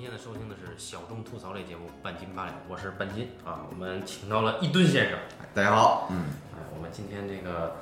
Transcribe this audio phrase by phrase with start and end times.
[0.00, 3.68] 您现在收听的是小众吐槽类节目《半斤八两》，我是半斤啊。
[3.68, 5.18] 我们请到了一吨先生，
[5.52, 6.24] 大家好，嗯，
[6.54, 7.76] 哎，我们今天这个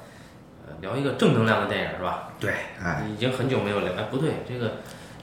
[0.66, 2.30] 呃聊一个正能量的电影是吧？
[2.40, 4.78] 对，哎，已经很久没有聊，哎，不对，这个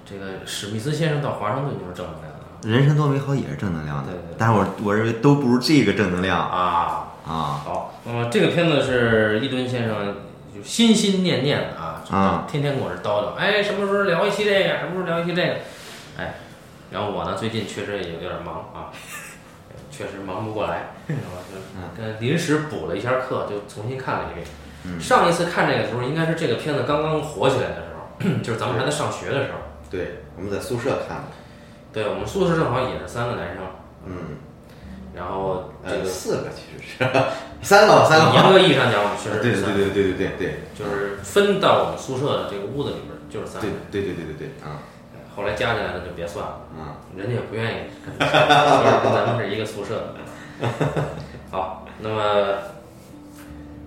[0.10, 7.12] 这个史密斯先生到华盛顿就是正能量的人生多美好也是正能量的，对对对但是我我认为都不如这个正能量啊。
[7.27, 10.16] 啊，好，那么这个片子是一吨先生
[10.55, 15.55] 就心心念念的啊，啊天天跟我这叨叨，哎，什么时候聊一期这个，什么时候聊一期这个，
[16.18, 16.36] 哎，
[16.95, 18.87] 然后我呢最近确实也有点忙啊，
[19.91, 24.47] 确实忙不过来，然后就跟临时补了一下课，就重新看了一遍。
[24.85, 24.97] 嗯。
[25.01, 29.57] 上一次看这个时候，应该是这个片子刚刚火起来的时候， 就是咱们还在上学的时候。
[29.91, 31.35] 对，我们在宿舍看的，
[31.91, 33.63] 对我们宿舍正好也是三个男生，
[34.05, 34.39] 嗯，
[35.13, 37.03] 然后这呃，个四个其实是
[37.61, 40.47] 三个吧，三个，严格意义上讲，我们确实对对是三个对对对对对。
[40.47, 44.80] 对就是分到我们宿舍的这个屋子里边儿就是三个对，对对对对对啊
[45.36, 47.78] 后来加起来的就别算了，嗯，人家也不愿意
[48.17, 49.95] 跟说跟咱们是一个宿舍。
[49.95, 50.16] 的。
[51.52, 52.22] 好，那么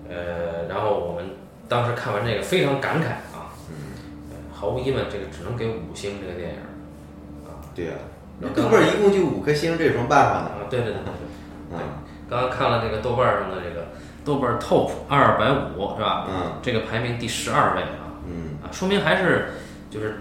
[0.07, 1.31] 呃，然后我们
[1.67, 3.97] 当时看完这个非常感慨啊，嗯，
[4.31, 6.57] 呃毫无疑问，这个只能给五星这个电影
[7.47, 7.57] 啊。
[7.73, 7.91] 对呀，
[8.55, 10.45] 豆瓣儿一共就五颗星，这有什么办法呢？
[10.45, 11.13] 啊，对对对对
[11.71, 11.81] 对，啊，
[12.29, 13.87] 刚刚看了这个豆瓣上的这个
[14.23, 16.27] 豆瓣 Top 二百五是吧？
[16.29, 16.53] 嗯。
[16.61, 19.53] 这个排名第十二位啊，嗯，啊，说明还是
[19.89, 20.19] 就是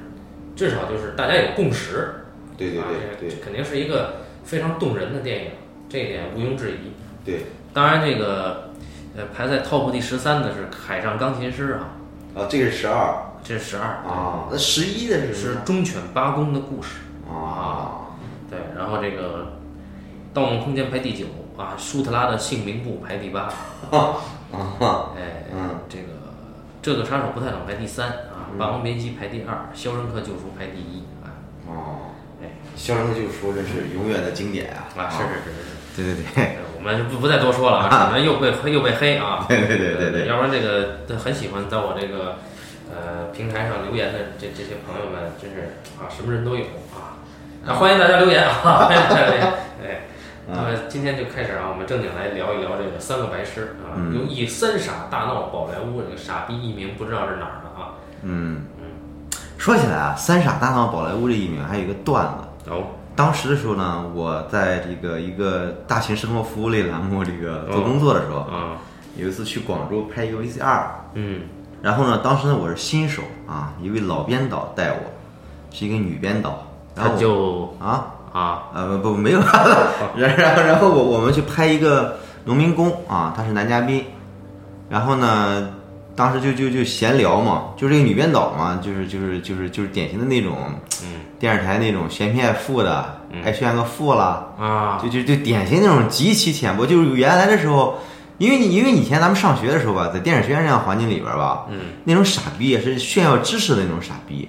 [0.58, 2.14] 至少就是大家有共识，
[2.56, 2.86] 对对啊
[3.20, 3.30] 对。
[3.40, 5.50] 肯定是一个非常动人的电影，
[5.88, 6.90] 这一点毋庸置疑。
[7.24, 8.70] 对，当然，这个
[9.16, 11.90] 呃排在 top 第十三的是《海上钢琴师》啊，
[12.34, 13.24] 啊，这个是十二。
[13.44, 15.58] 这是十二，啊，那十一的是什是？
[15.64, 16.98] 忠犬八公的故事。
[17.30, 18.10] 啊，
[18.50, 19.44] 对，然后这个
[20.34, 21.24] 《盗梦空间》排第九
[21.56, 23.42] 啊，舒特拉的姓名簿排第八，
[23.92, 24.16] 啊，
[25.16, 26.08] 哎，嗯，这个
[26.88, 31.36] 这个杀手不太冷排第三啊，《霸王别姬》排第二，《肖申克救赎》排第一啊，
[31.66, 34.88] 哦，哎，肖申克救赎这是永远的经典啊！
[34.96, 35.76] 啊，是是是是是。
[35.94, 39.44] 对对对呃我们不不再多说了啊， 可能又被黑又被黑啊。
[39.46, 42.38] 对对对对对要不然这个很喜欢在我这个
[42.88, 46.64] 呃平台上留言的这这些朋友们，真是啊什么人都有
[46.96, 47.20] 啊。
[47.66, 49.44] 那欢迎大家留言啊，欢迎大家留言。
[49.84, 50.07] 哎，
[50.50, 54.14] 那么今天就开始啊，我们正经来聊一聊这个三个白痴啊，嗯。
[54.14, 57.92] 由一三傻大闹宝莱坞这个傻逼艺名不知道是哪儿的啊。
[58.22, 58.62] 嗯，
[59.58, 62.26] 说起来啊，《三傻大闹宝莱坞》这艺名还有一个段
[62.64, 62.70] 子。
[62.70, 68.78] 哦，当时的时候呢，我在这个一个大型生活服务类栏目这个做工作的时候，啊，
[69.16, 70.82] 有一次去广州拍一个 VCR，
[71.14, 71.42] 嗯，
[71.82, 74.98] 然后呢，当时呢我是新手啊，一位老编导带我，
[75.70, 79.40] 是一个女编导，然后我就啊啊，呃不不没有，
[80.16, 84.04] 然然后然后我我们去拍一个农民工啊，他是男嘉宾，
[84.88, 85.68] 然后呢，
[86.14, 90.56] 当时就就就闲聊嘛，就是这个女编导嘛，就是就是就是就是典型的那种
[91.02, 91.20] 嗯。
[91.38, 97.98] 电视台那种嫌贫爱富的，爱炫个富啦，啊，就就就典型那种极其浅薄，就是原来的时候。
[98.38, 104.48] 因为你因为以前咱们上学的时候吧，在电影学院这样环境里边吧，嗯，那种傻逼也是炫耀知识的那种傻逼，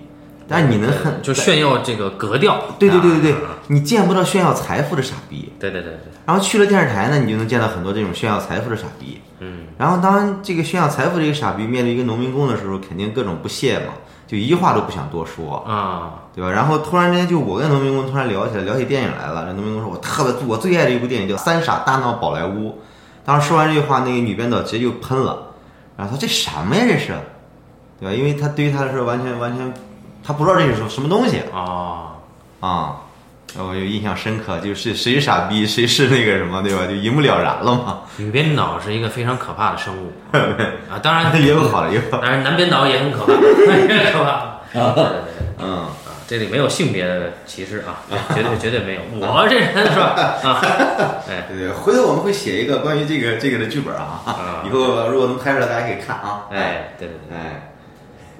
[0.49, 2.59] 但是你能很就炫耀这个格调。
[2.79, 5.53] 对对对对对啊，你见不到炫耀财富的傻逼。
[5.59, 9.21] 对对对对，然后去了电视台呢，你就能见到很多这种炫耀财富的傻逼。
[9.41, 13.93] 嗯然后当这个炫耀财富这个傻逼面对一个农民工的时候，肯定各种不屑嘛，
[14.27, 16.51] 就一句话都不想多说，啊，对吧？
[16.51, 19.45] 然后突然之间就我跟农民工突然聊起来，聊起电影来了。
[19.45, 22.69] 这农民工说：“我特别我最爱的一部电影叫《三傻大闹宝莱坞》。”
[23.23, 25.37] 当时说完这句话，那个女编导直接就喷了，
[25.95, 26.83] 然后说：“这什么呀？
[26.85, 27.13] 这是，
[27.99, 28.13] 对吧？
[28.13, 29.73] 因为他对于他来说完全完全，
[30.29, 32.13] 他不知道这是什么什么东西啊，
[32.59, 32.95] 啊。”
[33.57, 36.85] 我就印象深刻，就是谁傻逼谁是那个什么，对吧？
[36.85, 38.01] 就一目了然了嘛。
[38.17, 40.11] 女编导是一个非常可怕的生物
[40.87, 41.99] 啊，当然 也有好的，也。
[42.11, 43.33] 当然男编导也很可怕，
[43.73, 44.59] 也很可怕。
[44.71, 45.13] 对对对
[45.57, 45.89] 嗯，啊，
[46.27, 49.01] 这里没有性别的歧视啊，绝对绝对没有。
[49.19, 50.13] 我这人是吧？
[50.43, 50.61] 啊，
[51.27, 56.45] 哎，对对，回头我们会写一个关于这个这个的剧本啊，啊以后如果能拍出来，大家可以看啊。
[56.51, 57.35] 哎，对对对。
[57.35, 57.68] 哎，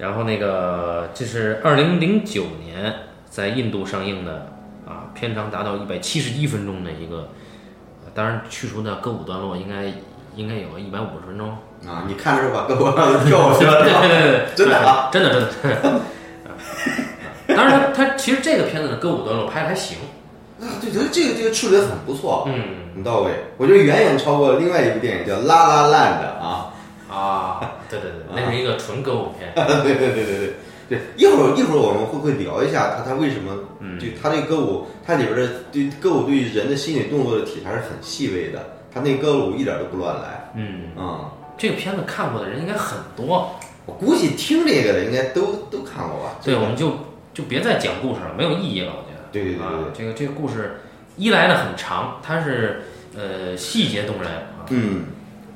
[0.00, 2.94] 然后那个这是二零零九年
[3.28, 4.46] 在印度上映的
[4.88, 7.28] 啊，片长达到一百七十一分钟的一个，
[8.04, 9.92] 呃当然去除的歌舞段落应该
[10.34, 11.50] 应该有一百五十分钟。
[11.86, 16.00] 啊，你看的时候把胳膊上跳过去了， 对是吧对对 对，真的啊，真的真的。
[17.56, 19.98] 当然，他他其实这个片子的歌舞段落拍的还行，
[20.60, 22.54] 啊，对，觉得这个这个处理的很不错，嗯
[22.94, 23.30] 很到位。
[23.56, 26.72] 我觉得远远超过另外一部电影叫《拉拉烂》的啊。
[27.20, 29.52] 啊，对对对，那是一个纯歌舞片，
[29.84, 30.54] 对对对对对
[30.88, 41.30] 对，一会儿一会儿我们会不会聊一下他他为什么，嗯就他这个歌舞，它里边的对歌舞对于人的心理动作的体裁是很细微的，他那歌舞一点都不乱来，嗯，嗯。
[41.58, 46.36] 这个片子看过的人应该很多，我估计听这个的应该都都看过吧？
[46.42, 46.92] 对，我们就
[47.34, 49.28] 就别再讲故事了，没有意义了，我觉得。
[49.30, 50.80] 对对对对，这个这个故事
[51.18, 52.84] 一来呢很长，它是
[53.14, 54.30] 呃细节动人，
[54.70, 55.04] 嗯，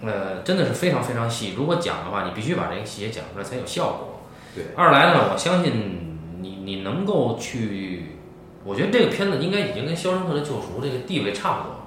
[0.07, 1.55] 呃真的是非常非常细。
[1.57, 4.21] 如果讲的话，你必须把这个细节讲出来才有效果。
[4.55, 4.65] 对。
[4.77, 8.17] 二来呢，我相信你你能够去，
[8.65, 11.79] 我觉得这个片子应该已经跟《肖申克的救赎》这个地位差不多了。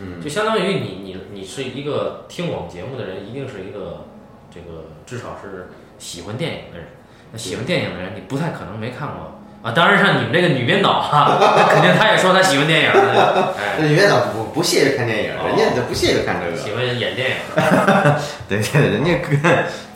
[0.00, 4.06] 嗯，就相当于你你你是一个听我们节目的人，一定是一个
[4.50, 5.68] 这个至少是
[5.98, 6.88] 喜欢电影的人。
[7.32, 9.37] 那喜欢电影的人，你不太可能没看过
[9.68, 9.72] 啊。
[9.74, 13.54] 当然，像你们这个女编导哈，那肯定她也说她喜欢电影的。
[13.58, 16.56] 哎，女编导不不屑于看电影，哦人家这不屑于看这个。
[16.56, 17.36] 喜欢演电影。
[18.48, 19.38] 对对，人家跟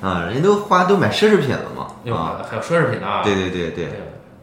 [0.02, 2.42] 啊，人家都花都买奢侈品了嘛哟啊。
[2.48, 3.22] 还有奢侈品啊。
[3.24, 3.88] 对对对对，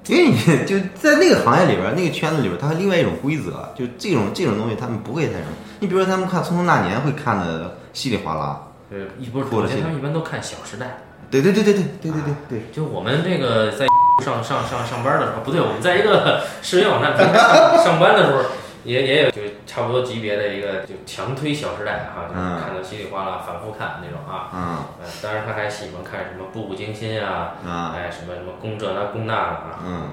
[0.07, 5.53] 因为你就在那个行业里边，那个圈子里边，它有另外一种规则，就这种这种东西他们不会太什么。
[5.79, 8.59] 你比如说他们看《匆匆那年》会看的稀里哗啦。
[8.89, 10.85] 对，一不是，哭了去我觉得他们一般都看《小时代》。
[11.29, 12.61] 对对对对对对对对对。
[12.73, 13.85] 就我们这个在
[14.19, 18.44] 上上上上班的时候，不对，我们在一个视频网站平台上上班的时候，
[18.83, 24.50] 也也有就差不多级别的一个就强推《小时代》啊，就是看的稀里哗啦，反复看那种啊。
[24.54, 24.60] 嗯
[25.01, 29.80] 呃，当然他还喜欢看什么《步步惊心》啊，啊哎，什么什么宫这那宫那的啊。
[29.86, 30.10] 嗯，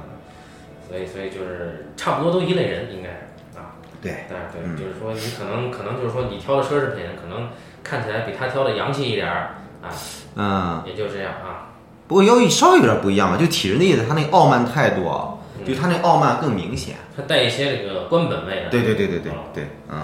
[0.89, 3.75] 所以所以就是差不多都一类人，应该是啊。
[4.03, 7.49] 对，但是对，嗯就是说你可能可能就是说你挑的奢侈品，可能
[7.83, 9.89] 看起来比他挑的洋气一点儿啊，
[10.37, 10.83] 嗯。
[10.87, 11.71] 也就这样啊。
[12.09, 15.35] 不过腰翼稍微有点不一样吧，就体制内的他那傲慢态度啊，
[15.67, 16.97] 就他那傲慢更明显。
[17.17, 18.69] 他带一些这个官本位的。
[18.71, 19.99] 对对对对对嗯对，嗯，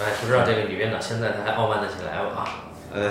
[0.00, 2.48] 哎，不知道这个女编导现在她还傲慢得起来不啊？
[2.92, 3.08] 呃，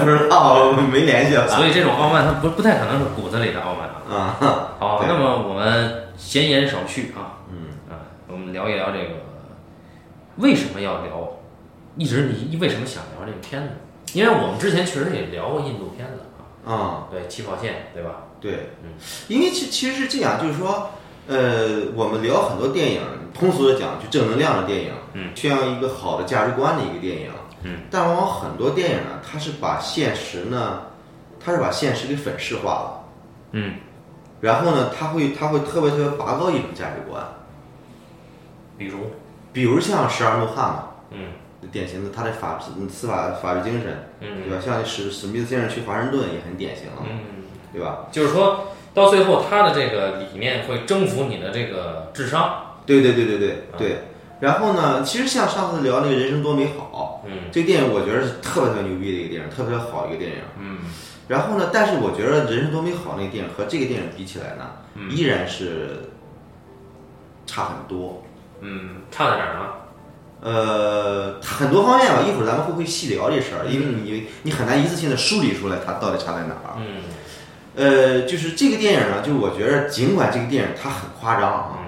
[0.00, 1.48] 不知道，没联系了。
[1.48, 4.36] 所以这种傲慢，它不不太可能是骨子里的傲慢啊。
[4.40, 9.14] 啊，好，那么我们闲言少叙啊，嗯啊，我们聊一聊这个
[10.36, 11.38] 为什么要聊，
[11.96, 13.70] 一直你为什么想聊这个片子？
[14.12, 16.23] 因为我们之前确实也聊过印度片子
[16.64, 18.24] 啊，啊，对起跑线，对吧？
[18.40, 18.90] 对嗯，
[19.28, 20.90] 因为其其实是这样，就是说，
[21.26, 23.00] 呃，我们聊很多电影，
[23.32, 27.30] 通俗的讲，就正能量的电影，嗯，宣扬一个好的价值观的一个电影，
[27.62, 30.82] 嗯，但往往很多电影呢，它是把现实呢，
[31.40, 33.04] 它是把现实给粉饰化了，
[33.52, 33.76] 嗯，
[34.40, 37.22] 然后呢，它会它会特别特别拔高一种价值观，
[38.76, 38.98] 比如，
[39.52, 41.28] 比如像十二怒汉嘛，嗯
[41.72, 44.56] 典型的他的法嗯司法法律精神，对嗯吧？
[44.60, 47.18] 像史史密斯先生去华盛顿也很典型了，嗯，
[47.72, 48.06] 对吧？
[48.12, 52.76] 就是说到最后，他的这个理念会征服你的这个智商。
[52.86, 53.98] 对对对对对对。
[54.40, 60.38] 然后呢，其实像上次聊那个人生多美好，嗯这个电影我觉得是特别特别牛逼的一个电影，特别好一个电影。
[60.60, 60.78] 嗯
[61.26, 66.10] 然后呢，但是我觉得《人生多美好》那个电影和这个电影比起来呢，嗯依然是
[67.46, 68.22] 差很多。
[68.60, 69.60] 嗯，差在哪儿呢？
[70.44, 73.64] 呃，很多方面吧，一会儿咱们会不会细聊这事儿？
[73.66, 76.76] 因为你你很难一次性的梳理出来它到底差在哪儿。
[76.76, 77.02] 嗯。
[77.76, 81.78] 呃，就是这个电影呢，就是我觉得尽管这个电影它很夸张啊，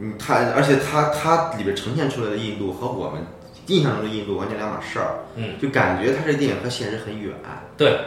[0.00, 0.12] 嗯。
[0.12, 3.20] 嗯，它而且它它里边呈现出来的印度和我们
[3.66, 7.32] 印象中的印度完全两码事儿，嗯，就感觉它这电影和现实很远，
[7.76, 8.00] 对。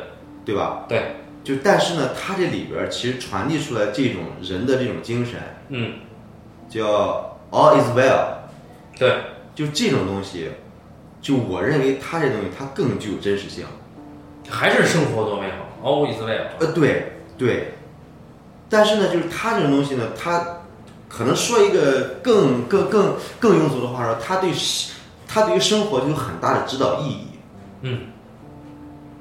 [0.43, 0.85] 对吧？
[0.89, 5.35] 对，就但是呢，它这里边其实传递出来这种人的这种精神，
[5.69, 5.93] 嗯。
[6.67, 8.25] 叫 all is well，
[8.97, 9.17] 对，
[9.61, 10.49] 就这种东西，
[11.21, 13.63] 就我认为它这东西它更具有真实性。
[14.49, 16.47] 还是生活多美好，always well。
[16.59, 17.73] 呃，对对，
[18.67, 20.43] 但是呢，就是它这种东西呢，它
[21.07, 24.51] 可能说一个更更更更庸俗的话说，它对
[25.27, 27.27] 它对于生活就有很大的指导意义。
[27.83, 27.99] 嗯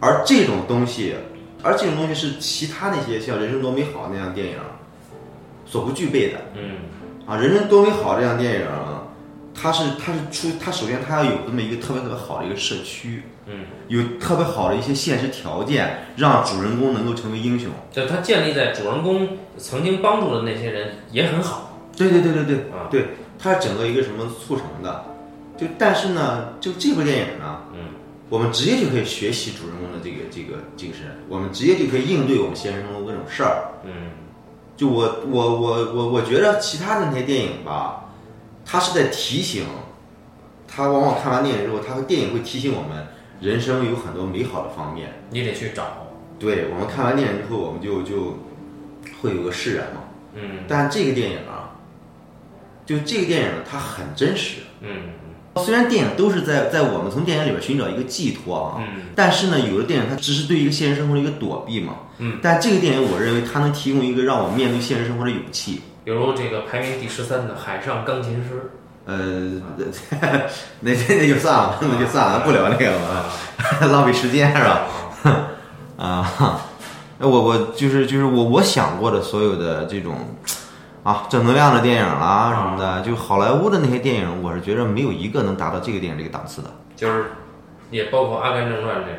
[0.01, 1.15] 而这种东西，
[1.63, 4.57] 而这种东西是其他那些像《人生多美好》那样电影
[5.67, 6.77] 所不具备的嗯
[7.27, 9.00] 啊，《人生多美好》这样电影啊，
[9.61, 17.71] 它是它是出它首先它要有这么一个特别特别好的一个社区，嗯，有特别好的一些现实条件，让主人公能够成为英雄。
[17.93, 22.89] 就它建立在主人公曾经帮助的那些人也很好对对对对对，啊。
[22.91, 25.05] 对，它是整个一个什么促成的？
[25.59, 27.81] 就但是呢，就这部电影呢，嗯
[28.31, 33.73] 我们直接就可以学习主人公的这个这个精神，我们直接就可以应对我们现实中的各种事儿。
[33.85, 33.91] 嗯
[34.77, 38.05] 就我我我我我觉得其他的那些电影吧，
[38.71, 39.65] 它是在提醒，
[40.69, 43.09] 他往往看完电影之后，他会电影会提醒我们，
[43.41, 45.13] 人生有很多美好的方面。
[45.31, 46.07] 你得去找。
[46.39, 48.39] 对我们看完电影之后，我们就就
[49.21, 50.03] 会有个释然嘛。
[50.35, 51.75] 嗯但这个电影啊，
[52.87, 54.61] 就这个电影，它很真实。
[54.81, 54.89] 嗯
[55.57, 61.97] 虽然电影都是在在我们从电影里边寻找一个寄托啊，嗯但是呢，有的电影它只是对一个现实生活的一个躲避嘛。
[62.19, 62.39] 嗯。
[62.41, 65.81] 但这个电影，我认为它能提供一个让我面对现实生活的勇气。
[66.05, 68.71] 比如这个排名第十三的《海上钢琴师
[69.07, 69.17] 呃，
[69.77, 70.29] 那
[70.81, 73.27] 那那就算了，那就算了，不聊那个》了，啊，
[73.91, 74.87] 浪费时间是吧？
[75.99, 76.61] 啊，
[77.19, 80.37] 我我就是就是我我想过的所有的这种，
[81.03, 86.71] 啊正能量的电影啦什么的，就好莱坞的那些电影，我是觉得没有一个能达到这个电影这个档次的。
[86.95, 87.33] 就是
[87.91, 89.19] 也包括《阿甘正传》这种，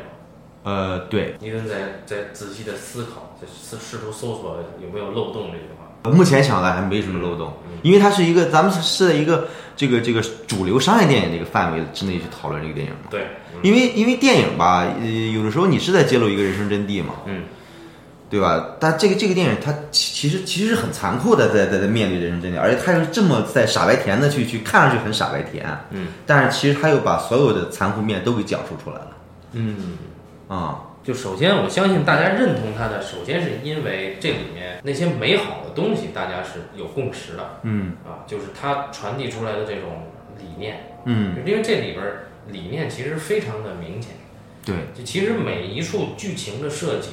[0.62, 5.81] 呃，对，你得在在仔细的思考，在试试图搜索有没有漏洞这句话。
[6.10, 13.08] 目前想来还没什么漏洞，因为它是一个咱们是是在一个这个这个主流商业电影的一个范围之内去讨论这个电影嘛。
[13.10, 13.26] 对，
[13.62, 17.42] 因为因为电影吧，呃，有的时候你是在揭露一个人生真谛嘛，嗯，
[18.28, 18.66] 对吧？
[18.80, 29.08] 但这个这个电影它其其实其实是很残酷的，在在在面对人生真谛，而且它又这么在傻白甜的去去看上去很傻白甜，嗯，但是其实它又把所有的残酷面都给讲述出来了，
[29.52, 29.76] 嗯。
[30.48, 40.06] 啊、就首先，我相信大家认同它的，首先是因为这里面那些美好的东西，大家是有共识的嗯啊，就是它传递出来的这种
[40.38, 44.12] 理念，嗯，因为这里边儿理念其实非常的明显，
[44.64, 47.10] 对，就其实每一处剧情的设计，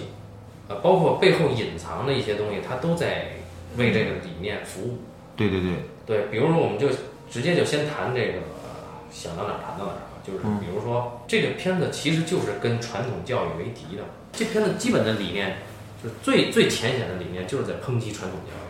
[0.67, 3.29] 呃，包括背后隐藏的一些东西，它都在
[3.75, 4.99] 为这个理念服务。
[5.35, 5.71] 对对对，
[6.05, 6.89] 对，比如说，我们就
[7.29, 8.69] 直接就先谈这个，呃
[9.09, 10.08] 想到哪儿谈到哪儿吧。
[10.31, 14.03] 就是比如说，这个片子其实就是跟传统教育为敌的。
[14.31, 15.57] 这片子基本的理念，
[16.03, 18.69] 就是最最浅显的理念，就是在抨击传统教育。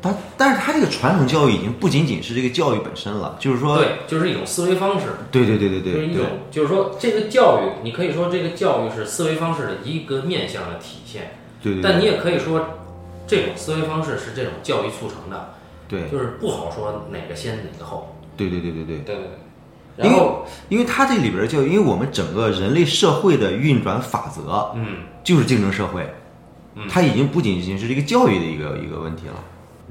[0.00, 5.06] 但但是它这个传统教育已经不仅仅是这个教育本身了，就是说，对，就是一种思维方式。
[5.32, 12.64] 对对对对对对就是一种，就是说，这个教育，你可以说这个教育是思维方式的一个面向的体现，对对，但你也可以说，
[13.26, 15.54] 这种思维方式是这种教育促成的，
[15.88, 18.14] 对就是不好说哪个先哪个后。
[18.36, 18.98] 对对对对对。
[18.98, 19.47] 对对对。
[20.06, 20.32] 因为
[20.68, 26.08] 因为它这里边儿教育，因为我们整个人类社会的运转法则嗯，就是竞争社会
[26.74, 29.34] 嗯，它已经不仅仅是这个教育的一个一个问题了。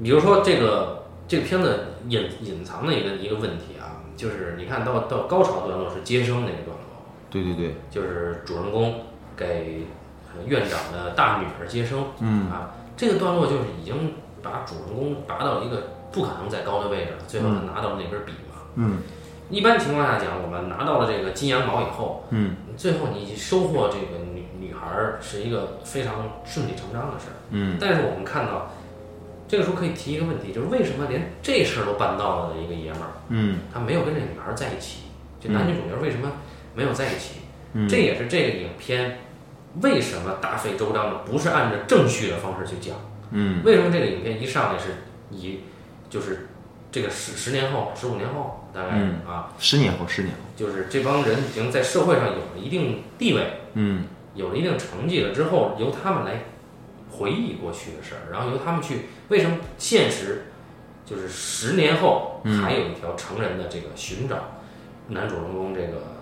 [0.02, 8.94] 比如说这个这个片子隐隐藏的一个一个问题啊，就是你看到到高潮段落是接生那个段落，对对对，就是主人公
[9.36, 9.86] 给
[10.32, 12.50] 呃院长的大女儿接生，嗯。
[12.50, 18.62] 啊，这个段落就是已经把主人公拔到一个不可能再高的位置了，最后他拿到了那根笔嘛。
[18.76, 18.98] 嗯
[19.50, 27.36] 一般情况下讲，我们拿到了这个金羊毛以后，嗯最后你收获这个女女孩儿是一个非常顺理成章的事儿。
[27.50, 28.72] 嗯但是我们看到，
[29.48, 35.04] 这个时候可以提一个问题，就是为什么连这事儿都办到了的一个爷们儿，嗯他没有跟这女孩儿在一起？
[35.40, 36.30] 就男女主角为什么
[36.74, 37.40] 没有在一起？
[37.72, 39.18] 嗯，这也是这个影片
[39.82, 42.96] 为什么大费周章的不是按照正序的方式去讲？
[43.30, 45.60] 嗯为什么这个影片一上来是以
[46.08, 46.48] 就是
[46.90, 54.04] 这个十十年后、十五年后大概、嗯啊，十年后，十年后，就是这帮人已经在社会上有了一定地位，嗯
[54.36, 56.44] 有了一定成绩了之后，由他们来
[57.10, 60.44] 回忆过去的事儿，然后由他们去为什么现实
[61.04, 64.36] 就是十年后嗯还有一条成人的这个寻找
[65.08, 66.14] 男主人公这个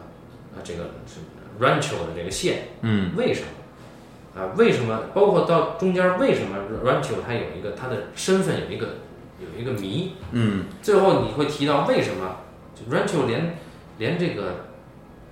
[0.54, 1.20] 呃这个是
[1.62, 4.40] Rancho 的这个线，嗯为什么？
[4.40, 4.98] 啊，为什么？
[5.12, 8.96] 包括到中间，为什么 Rancho 他有一个他的身份有一个
[9.40, 10.14] 有一个谜？
[10.32, 12.36] 嗯最后你会提到为什么
[12.76, 13.56] 就 Rancho 连
[13.98, 14.66] 连这个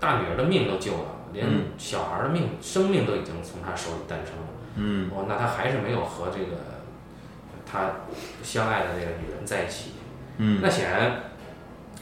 [0.01, 4.43] 大女儿的命都救了，连嗯小孩的命生命都已经从他手里诞生了。
[4.77, 6.57] 嗯哦，那他还是没有和这个
[7.71, 7.91] 他
[8.43, 9.91] 相爱的这个女人在一起。
[10.39, 11.21] 嗯那显然，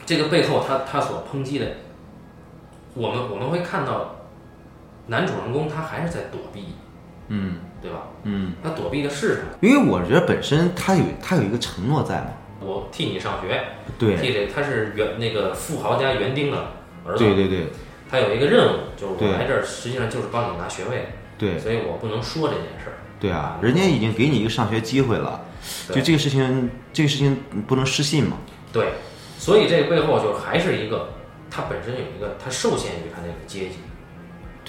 [0.05, 1.67] 这个背后他他所抨击的，
[2.95, 4.15] 我们我们会看到，
[5.05, 6.69] 男主人公他还是在躲避，
[7.27, 8.07] 嗯对吧？
[8.23, 9.49] 嗯，他躲避的是什么？
[9.61, 12.29] 因为我觉得本身他有他有一个承诺在嘛，
[12.63, 13.63] 我替你上学，
[13.99, 14.15] 对。
[14.15, 16.57] 替这他是园那个富豪家园丁的
[17.05, 17.67] 儿子，对对对。
[18.09, 21.59] 他有一个任务，就是我来这儿实际上就是帮你拿学位，对。
[21.59, 22.93] 所以我不能说这件事儿。
[23.19, 25.41] 对啊，人家已经给你一个上学机会了，
[25.89, 28.37] 就这个事情，这个事情不能失信嘛。
[28.71, 28.93] 对，
[29.37, 31.13] 所以这个背后就还是一个，
[31.49, 33.77] 他本身有一个，他受限于他那个阶级。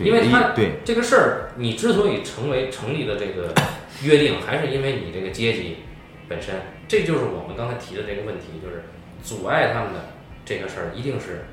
[0.04, 0.72] 因为他对。
[0.84, 3.52] 这个事儿，你之所以成为成立的这个
[4.02, 5.76] 约定，还是因为你这个阶级
[6.28, 6.54] 本身，
[6.88, 8.84] 这就是我们刚才提的这个问题，就是
[9.22, 10.00] 阻碍他们的
[10.44, 11.44] 这个事儿，一定是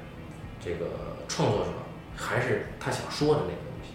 [0.63, 1.71] 这个创作者
[2.15, 3.93] 还是他想说的那个东西，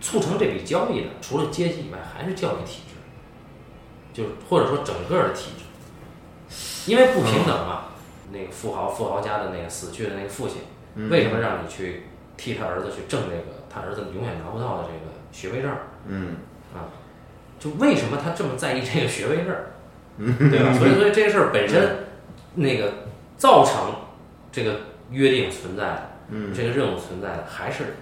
[0.00, 2.94] 促成这笔交易的，除了阶级以外，还是教育体制，
[4.12, 7.88] 就是或者说整个的体制，因为不平等嘛。
[8.34, 10.62] 那个富豪富豪家的那个死去的那个父亲，
[11.10, 15.80] 为什么让你去替他儿子去挣这个他儿子永远拿不到的这个学位证儿？
[16.06, 16.36] 嗯
[16.74, 16.88] 啊，
[17.58, 19.71] 就为什么他这么在意这个学位证儿？
[20.18, 20.72] 对吧？
[20.72, 22.06] 所以，所以这个事儿本身，
[22.54, 22.92] 那个
[23.36, 23.94] 造成
[24.50, 26.52] 这个约定存在的，嗯。
[26.54, 27.96] 这个任务存在的，还是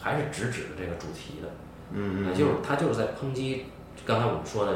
[0.00, 1.48] 还是直指的这个主题的，
[1.92, 3.66] 嗯啊，就是他就是在抨击
[4.06, 4.72] 刚才我们说的，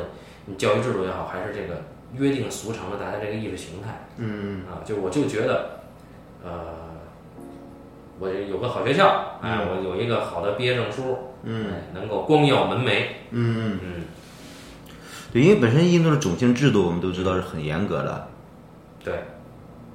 [0.46, 1.82] 你教育制度也好，还是这个
[2.14, 4.06] 约定俗成的大家这个意识形态。
[4.18, 5.80] 嗯啊，就我就觉得，
[6.44, 6.50] 呃，
[8.18, 11.72] 我有个好学校，哎，我有一个好的毕业证书，嗯。
[11.72, 14.02] 哎，能够光耀门楣，嗯，嗯，
[15.34, 18.28] 对，因为本身印度的种姓制度我们都知道是很严格的，
[19.04, 19.24] 对，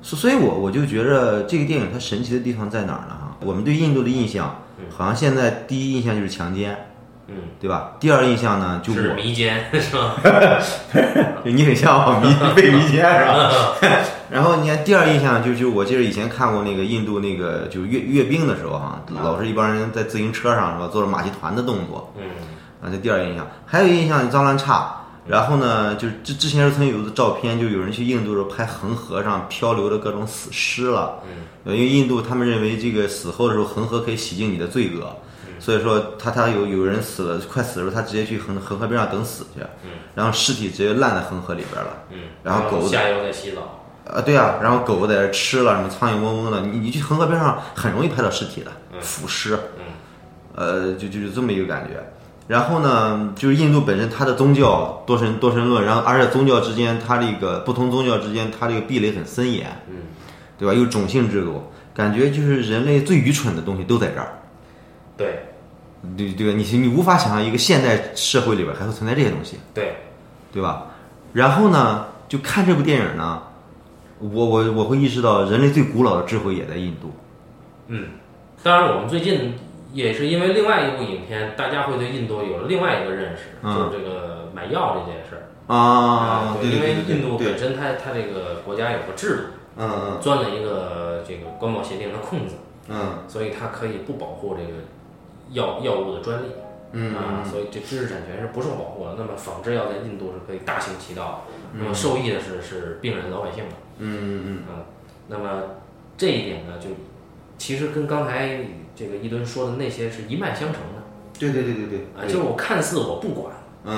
[0.02, 3.16] 所所以我我就觉着这个电影它神奇的地方在哪儿呢？
[3.18, 4.54] 哈，我们对印度的印象，
[4.90, 6.78] 好像现在第一印象就是强奸，
[7.28, 7.92] 嗯，对吧？
[8.02, 10.18] 第二印象呢，就是我迷奸是吧？
[11.46, 13.52] 你很像我迷被迷奸是吧？
[14.30, 22.24] 然后你看第二印象就就我记得以前看过那个印度那个就是阅阅兵的时候哈，老是一帮人在自行车上是吧，做着马戏团的动作，嗯
[22.84, 23.48] 啊，这第二印象。
[23.66, 24.98] 还有印象脏乱差。
[25.30, 31.20] 然后呢，就是之之前是曾有的照片，就有人去印度时候拍恒河上漂流的各种死尸了。
[31.66, 35.16] 嗯，因为印度他们认为这个死后的时候恒河可以洗净你的罪恶，
[35.60, 42.04] 所以说他他有有人死了快死的时候，他直接去恒恒河边上等死去，嗯，然后尸体直接烂在恒河里边了。
[42.10, 43.86] 嗯，然后狗下游在洗澡。
[44.12, 49.54] 啊，对啊，然后狗在这吃了，什么苍蝇嗡嗡的，你你去恒河边上很容易拍到尸体的腐尸。
[49.78, 49.86] 嗯，
[50.56, 52.04] 呃，就就是这么一个感觉。
[52.50, 59.98] 然后呢，就是印度本身它的宗教多神多神论，然后而且宗教之间它这个不同宗教之间它这个壁垒很森严，嗯，
[60.58, 60.74] 对吧？
[60.74, 61.62] 有种姓制度，
[61.94, 64.34] 感觉就是人类最愚蠢的东西都在这儿。
[65.16, 65.44] 对，
[66.18, 66.58] 对对吧？
[66.58, 69.96] 你你无法想象一个现代社会里边还会存在这些东西，对，
[70.52, 70.88] 对吧？
[71.34, 73.44] 然后呢，就看这部电影呢，
[74.18, 77.14] 我我我会意识到人类最古老的智慧也在印度。
[77.90, 78.08] 嗯，
[78.64, 79.54] 当然我们最近。
[79.92, 86.56] 也是因为另外一部影片，大家会对印度有了另外一个认识，就是这个买药这件事儿啊。
[86.62, 89.42] 对，因为印度本身它它这个国家有个制度，
[89.78, 92.56] 嗯嗯，钻了一个这个关贸协定的空子，
[92.88, 94.70] 嗯，所以它可以不保护这个
[95.52, 96.48] 药药物的专利，
[96.92, 99.16] 嗯啊，所以这知识产权是不受保护的。
[99.18, 104.86] 那么仿制药在印度是可以大行其道，那么受益的是是病人老百姓的，嗯嗯嗯，啊，
[105.28, 105.64] 那么
[106.16, 106.90] 这一点呢，就
[107.58, 108.60] 其实跟刚才。
[109.00, 111.02] 这个一吨说的那些是一脉相承的，
[111.40, 113.96] 对对对对对，啊，就是我看似我不管，嗯，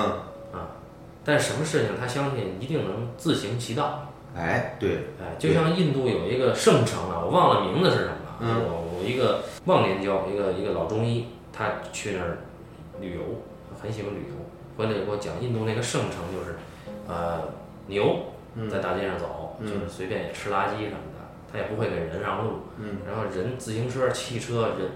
[0.53, 0.77] 啊，
[1.25, 12.37] 但是什么事情他相信一定能自行其道，哎，对，哎，就像印度有一个圣城啊，我忘了名字是什么，嗯，我我一个忘年交，一个一个老中医，他去那儿
[13.01, 13.21] 旅游，
[13.81, 14.35] 很喜欢旅游，
[14.77, 16.55] 回来给我讲印度那个圣城就是，
[17.07, 17.41] 呃，
[17.87, 18.17] 牛
[18.69, 21.10] 在大街上走，就是随便也吃垃圾什么的。
[21.51, 24.89] 他也不会给人让路，嗯，然后人、自行车、汽车、人，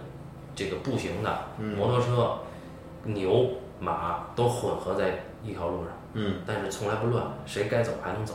[0.56, 1.40] 这个步行的、
[1.78, 2.38] 摩托车、
[3.04, 8.34] 牛、马都混合在一条路上，嗯，但是从来不乱，谁该走还能走，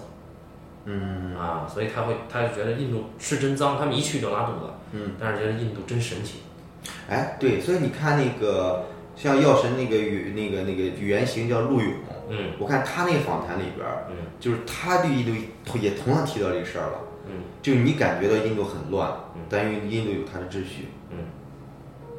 [0.85, 1.35] 嗯。
[1.37, 6.40] 啊，所以他会，他就觉得印度是真脏，他们一去就拉肚子，嗯，但是觉得印度真神奇，
[7.09, 8.85] 哎，对，所以你看那个
[9.16, 11.92] 像药神那个原那个那个原型叫陆勇，
[12.28, 16.98] 嗯，我看他那个访谈里边，嗯，就是他对印度也同样提到这个事儿了。
[17.61, 21.18] 嗯，就你感觉到印度很乱，嗯，但因为印度有它的秩序，嗯，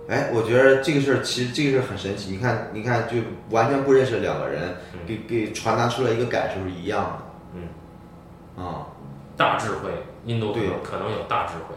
[0.08, 2.32] 哎，我觉得这个事儿其实这个事儿很神奇。
[2.32, 3.18] 你看，你看，就
[3.50, 4.76] 完全不认识的两个人，
[5.08, 7.20] 给给传达出来一个感受是一样的，
[7.56, 8.88] 嗯，啊，
[9.38, 9.90] 大智慧，
[10.26, 10.64] 印度对。
[10.84, 11.76] 可能有大智慧，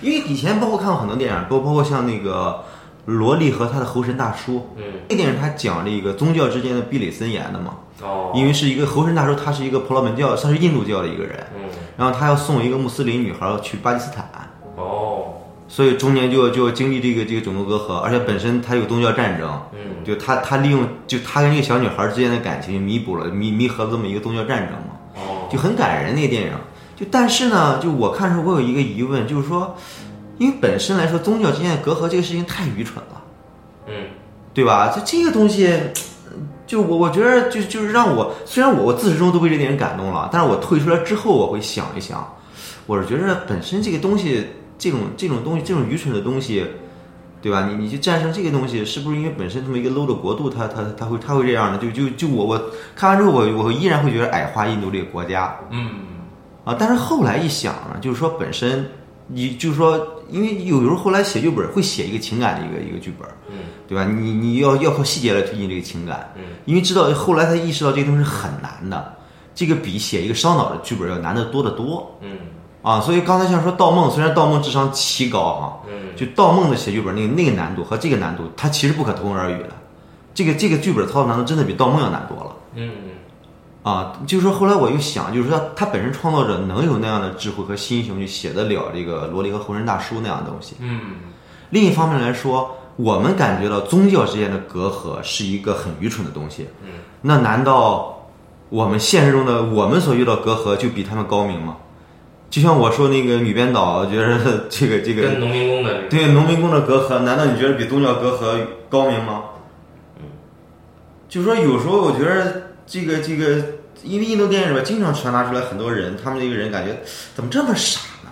[0.00, 2.64] 因为以前包括看过很多电影，包包括像那个
[3.04, 11.62] 罗莉和他的猴神大叔，嗯，那电影他讲了一个宗教之间的壁垒森严的嘛，哦，因为是一个猴神大叔，他是一个婆罗门教，算是印度教的一个人，嗯。
[11.96, 14.28] 然后他要送一个穆斯林女孩去巴基斯坦，
[14.74, 15.34] 哦，
[15.68, 26.50] 所以中间就就经历这个这个种族隔阂，而且本身他有宗教战争，嗯，就他他利用就他跟这个小女孩之间的感情弥补了弥弥合了这么一个宗教战争嘛，哦，就很感人那个电影。
[26.96, 29.76] 就但是呢，就我看的时候，我有一个疑问，就是说，
[30.38, 33.22] 因为本身来说宗教之间的隔阂这个事情太愚蠢了，
[33.86, 33.94] 嗯，
[34.52, 34.92] 对吧？
[34.92, 35.78] 这这个东西。
[36.74, 42.36] 就我我觉得就就是让我虽然我我自始至终都被这电影感动了，但是我退出来之后我会想一想，
[42.86, 44.44] 我是觉得本身这个东西
[44.76, 46.66] 这种这种东西这种愚蠢的东西，
[47.40, 47.68] 对吧？
[47.68, 51.78] 你你去战胜这个东西，是不是因为本身这么一个 low 的国度，它它它会它会这样的？
[51.78, 52.60] 就就就我我
[52.96, 55.90] 看完之后，我我依然会觉得矮化印度这个国家，嗯
[56.64, 58.84] 啊，但是后来一想呢，就是说本身
[59.28, 63.56] 你就是说，因为有时候后来写剧本会写一个情感的一个一个剧本，嗯，
[63.88, 64.04] 对吧？
[64.04, 66.42] 你你要要靠细节来推进这个情感，嗯。
[66.64, 69.14] 因为知道后来他意识到这个东西很难的，
[69.54, 72.18] 这个比写一个烧脑的剧本要难得多得多。
[72.20, 72.38] 嗯，
[72.82, 79.70] 啊，所以刚才像说盗梦，虽然盗梦智商奇高哈，嗯，就盗梦的写剧本那个那个难度和这个难度，它其实不可同日而语的。
[80.34, 82.56] 这个这个剧本操作难度真的比盗梦要难多了。
[82.74, 82.90] 嗯
[83.84, 90.74] 啊，就是说后来我又想，就是说他本身创作者能有那样的智慧和心胸，去写得了这个罗莉和猴人大叔那样的东西。
[90.80, 91.00] 嗯，
[91.70, 92.78] 另一方面来说。
[92.96, 96.68] 我们感觉到宗教之间的隔阂是一个很愚蠢的东西。
[96.84, 96.90] 嗯，
[97.22, 98.28] 那难道
[98.68, 101.78] 我们现实中的我们所遇到隔阂就比他们高明吗？
[102.48, 109.42] 就像我说那个女编导觉得 这个这个跟农民工的对农民工的隔阂，难道你觉得比宗教隔阂高明吗？
[110.18, 110.22] 嗯，
[111.28, 113.64] 就是说有时候我觉得这个这个，
[114.02, 116.96] 因为印度电影里边经常传达出来很多人，他们这个人感觉
[117.34, 118.30] 怎么这么傻呢？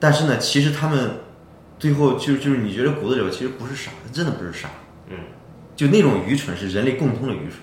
[0.00, 1.12] 但是呢，其实他们
[1.78, 4.68] 最后就就是你觉得骨子里边其实不是傻，真的不是傻，
[5.08, 5.16] 嗯，
[5.76, 7.60] 就那种愚蠢是人类共通的愚蠢，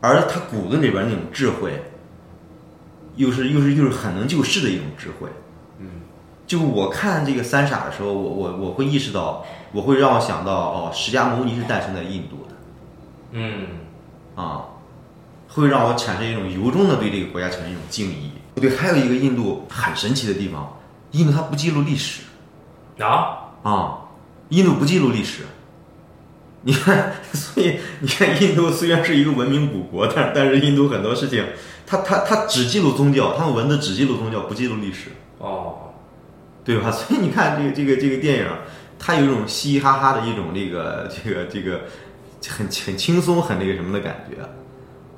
[0.00, 1.82] 而他骨子里边那种智慧，
[3.16, 5.28] 又是又是又是很能救世的一种智慧。
[5.78, 5.86] 嗯，
[6.46, 12.54] 就我看这个三傻的时候，我我我会意识到，我会让我想到哦，释迦牟尼是诞生在印度的。
[13.32, 13.66] 嗯，
[14.34, 14.64] 啊，
[15.48, 18.30] 会让我产生一种由衷的对这个国家产生一种敬意。
[18.56, 20.76] 对，还有一个印度很神奇的地方，
[21.12, 22.22] 印度它不记录历史
[22.98, 23.98] 啊，啊，
[24.50, 25.44] 印度不记录历史。
[26.62, 31.42] 你看， 所以你看，印度虽然是一个文明古国，但但是印度很多事情，
[31.86, 35.92] 它它它只记录宗教，他们文字只记录宗教，不记录历史，哦，
[36.62, 36.90] 对吧？
[36.90, 38.46] 所以你看这个这个这个电影，
[38.98, 41.80] 它有一种嘻嘻哈哈的一种这个这个这个
[42.48, 44.36] 很很轻松很那个什么的感觉。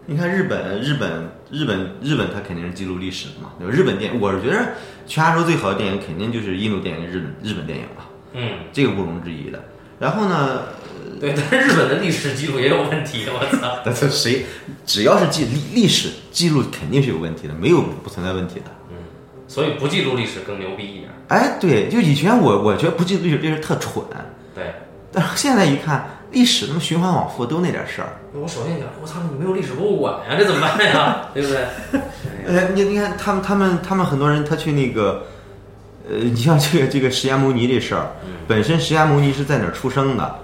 [0.07, 3.73] 你看日本，日本，日本，日本，它肯定是记录历史的嘛，对吧？
[3.73, 4.71] 日本电影，我是觉得
[5.07, 9.63] 全亚洲最好的电影肯定就是印度电影、日本日本电影了，嗯，这个不容置疑的。
[10.01, 10.63] 然后呢，
[11.21, 14.45] 对，但是日本的历史记录也有问题，我操， 但是谁
[14.85, 18.67] 只要是记历历史记录肯定是有问题的，没有不存在问题的。
[18.91, 18.97] 嗯，
[19.47, 24.05] 所以不记录历史更牛逼一点，哎，对，就以前我我觉得不记录历史这事特蠢，
[24.53, 24.65] 对。
[25.13, 28.09] 但是现在一看，历史那么循环往复都那点事儿。
[28.35, 31.29] 我首先想，我操，你没有历史博物馆呀，这怎么办呀？
[31.35, 31.61] 对不对？
[32.47, 35.25] 呃，你你看他们他们他们很多人他去那个，
[36.09, 38.11] 呃， 你像这个这个释迦牟尼这事儿，
[38.49, 40.35] 本身释迦牟尼是在哪儿出生的，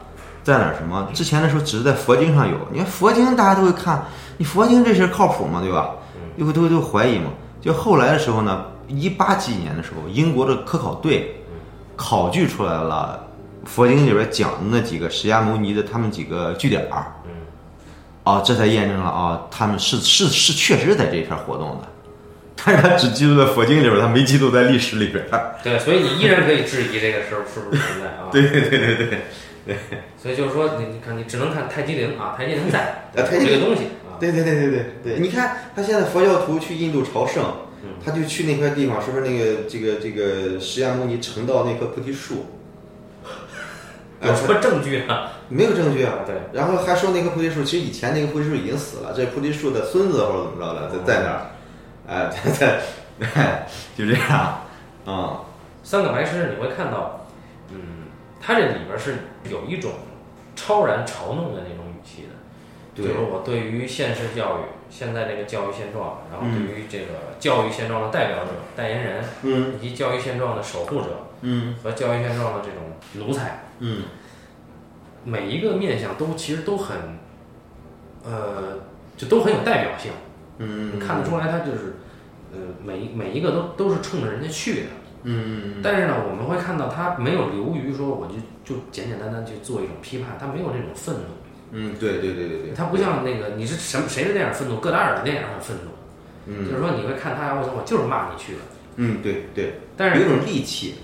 [0.44, 1.08] 在哪儿什么？
[1.14, 4.04] 之前的时候只是在佛经上有，你看佛经大家都会看，
[4.36, 5.60] 你佛经这事儿靠谱吗？
[5.62, 5.90] 对吧？
[6.36, 7.30] 又会都会都怀疑嘛。
[7.60, 11.34] 就后来的时候呢，一八几年的时候，英国的科考队
[11.96, 13.24] 考据出来了。
[13.68, 17.30] 佛经里边讲的那几个释迦牟尼的他们几个据点儿，嗯，
[18.24, 21.88] 哦，这才验证了啊，他们是是是确实在这一片活动的，
[22.64, 25.22] 但是他只记录在佛经里边，他没记录在历史里边。
[25.62, 28.30] 对，所以你依然可以质疑这个事儿是不是存在啊？
[28.32, 29.06] 对对对对对
[29.66, 29.78] 对。
[30.16, 34.16] 所以就是说，你你看，你只能看泰姬陵啊，泰姬陵在啊，这个东西啊。
[34.18, 37.44] 对对对对对对，你看他现在佛教徒去印度朝圣，
[38.02, 42.46] 他就去那块地方，说是那个这个这个释迦牟尼成道那棵菩提树。
[44.20, 45.32] 有什么证据啊？
[45.48, 46.14] 没有证据啊。
[46.26, 46.34] 对。
[46.52, 51.40] 然后还说那棵菩提树，其实以前那个菩提树已经死了，这菩提树的孙子或者怎么着的在在那儿，
[52.08, 52.80] 哎，在
[53.20, 54.60] 在，就这样
[55.04, 55.40] 啊。
[55.82, 57.26] 三个白痴，你会看到，
[57.70, 57.78] 嗯，
[58.40, 59.92] 他这里边是有一种
[60.54, 62.34] 超然嘲弄的那种语气的，
[62.94, 71.06] 就是我对于现实教育现在这个教育现状，然后对于这个教育现状的代表者、代言人，嗯，以及教育现状的守护者，
[71.40, 73.64] 嗯，和教育现状的这种奴才。
[73.80, 74.02] 嗯，
[75.24, 76.96] 每一个面相都其实都很，
[78.24, 78.78] 呃，
[79.16, 80.10] 就都很有代表性。
[80.58, 81.94] 嗯，看得出来，他就是，
[82.52, 84.86] 呃，每每一个都都是冲着人家去的。
[85.24, 91.22] 嗯但是呢，我们会看到他没有流于说，我就就简简单单去做一种批判，他没有这种愤怒。
[91.72, 92.72] 嗯，对对对对对。
[92.72, 94.76] 他不像那个，你是什么谁的电影愤怒？
[94.76, 95.90] 戈达尔的电影很愤怒。
[96.46, 96.64] 嗯。
[96.64, 98.60] 就是说，你会看他，我我就是骂你去了。
[98.96, 99.74] 嗯，对对。
[99.96, 100.94] 但是有种戾气。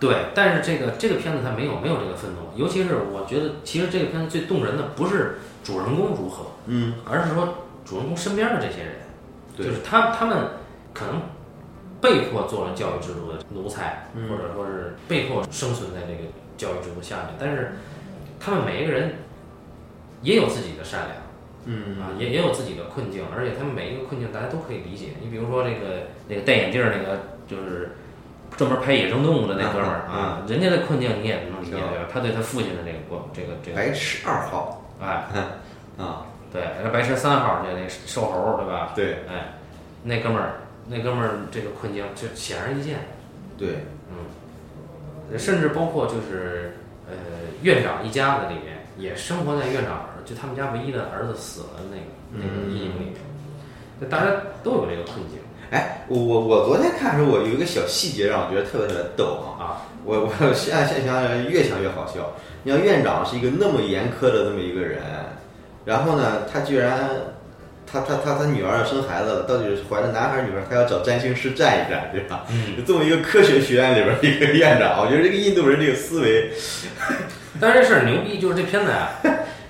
[0.00, 8.92] 对，但是这个这个片子它没有没有这个愤怒，尤其是我觉得，其实这个片子最动人的不是主人公如何，嗯，而是说主人公身边的这些人，
[9.56, 10.36] 就是他他们
[10.92, 11.22] 可能
[12.00, 17.72] 被迫做了教育制度的奴才，或者说是被迫生存在这个教育制度下面，但是
[18.40, 19.14] 他们每一个人
[20.22, 21.16] 也有自己的善良，
[21.66, 25.10] 嗯啊，也也有自己的困境，而且他们每一个困境大家都可以理解。
[25.20, 27.92] 你比如说这个那个戴眼镜那个就是。
[28.62, 32.08] 专门拍野生动物的那哥们儿啊，人家的困境你也能理解对吧？
[32.12, 33.76] 他对他父亲的这个过这个这个。
[33.76, 35.26] 白痴二号，哎，
[35.98, 38.92] 啊，对，那白痴三号就那瘦猴对吧？
[38.94, 39.52] 对，哎，
[40.04, 43.00] 那哥们儿那哥们儿这个困境就显而易见。
[43.58, 43.78] 对，
[44.10, 46.76] 嗯，甚至包括就是
[47.08, 47.14] 呃
[47.62, 53.14] 院长一家子里面也生活在院长就他们家唯一的儿子死了那个那个阴影里面，
[54.00, 54.30] 就大家
[54.62, 55.38] 都有这个困境。
[55.72, 59.48] 哎，我我我昨天看的时候，我有一个小细节让我觉得特别特别逗啊！
[59.58, 59.64] 啊，
[60.04, 62.34] 我我现在现想想越想越好笑。
[62.62, 65.00] 你像院长是一个那么严苛的这么一个人，
[65.86, 67.08] 然后呢，他居然
[67.90, 72.44] 他他他他女儿要生孩子了，到底是怀着男孩女孩，他要找占星师占一占，对吧？
[72.50, 76.52] 嗯，这么一个科学学院里边一个院长，我觉得这个印度人这个思维，
[77.58, 79.08] 但是这事儿牛逼，就是这片子呀，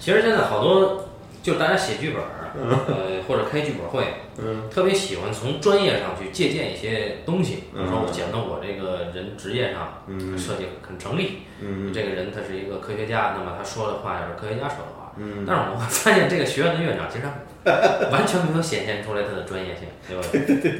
[0.00, 1.08] 其实现在好多
[1.44, 4.04] 就大家写剧本儿，呃，或者开剧本会，
[4.38, 15.12] 嗯特别喜欢从专业上去借鉴一些东西，比如说嗯我显得我这个人职业上嗯设计很成立，嗯这个人他是一个科学家，那么他说的话要是科学家说的话。
[15.18, 17.30] 嗯但是我会发现这个学院的院长其实他
[18.10, 20.16] 完全没有显现出来他的专业性，对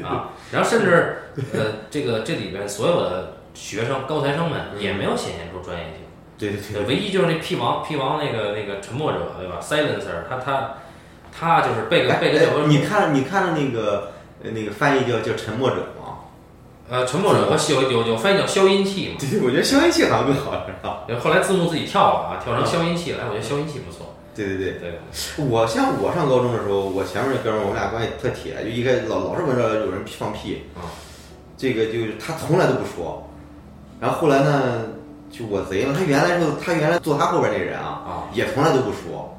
[0.00, 0.08] 吧？
[0.08, 1.16] 啊，然后甚至
[1.52, 5.96] 呃，这个这里边所有的学生高材生们也没有显现出专业性。
[6.38, 10.74] 对对对，唯一就是那 P 王，P 王那个那个沉默者，对吧？Silencer，他他
[11.36, 14.12] 他就是贝格贝格教科书，哎你看你看了那个
[14.44, 16.18] 呃那个翻译叫叫沉默者吗？
[16.90, 20.98] 呃，沉默者和消有有翻译叫消音器嘛，对对， 我觉得消音器好像更好，是吧？
[21.22, 24.14] 后来字幕自己跳了啊，跳成消音器来，我觉得消音器不错。
[24.34, 30.84] 对对对，对，我像我上高中的时候，我前面那哥们儿，我们俩关系特铁，就一开始老老是闻着有人放屁，啊，
[31.56, 33.26] 这个就是他从来都不说，
[34.00, 34.84] 然后后来呢，
[35.30, 38.10] 就我贼了，他原来时候他原来坐他后边那人啊，啊。
[38.32, 39.31] 也从来都不说，哦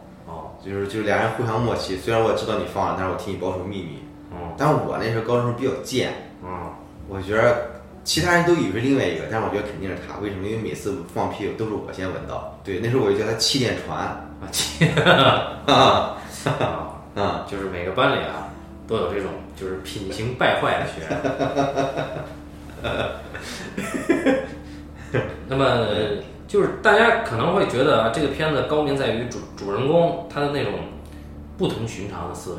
[0.65, 3.99] 就是就是俩人互相默契，虽然我知道你放了，但是我替你保守秘密，
[4.31, 4.53] 哦。
[4.57, 6.71] 但是我那时候高中时候比较贱，嗯
[7.09, 7.69] 我觉得
[8.03, 10.47] 其他人都以为是另外一个，但是我觉得肯定是他，为什么？
[10.47, 16.15] 因为每次放屁都是我先闻到，对，那时候我就叫他气垫船，啊，气 啊啊，
[17.15, 18.47] 啊，就是每个班里啊
[18.87, 21.17] 都有这种就是品行败坏的学生。
[25.47, 26.17] 那么呃
[26.53, 30.73] 就是大家可能会觉得啊，这个片子高明在于主主人公他的那种
[31.57, 32.57] 不同寻常的思维。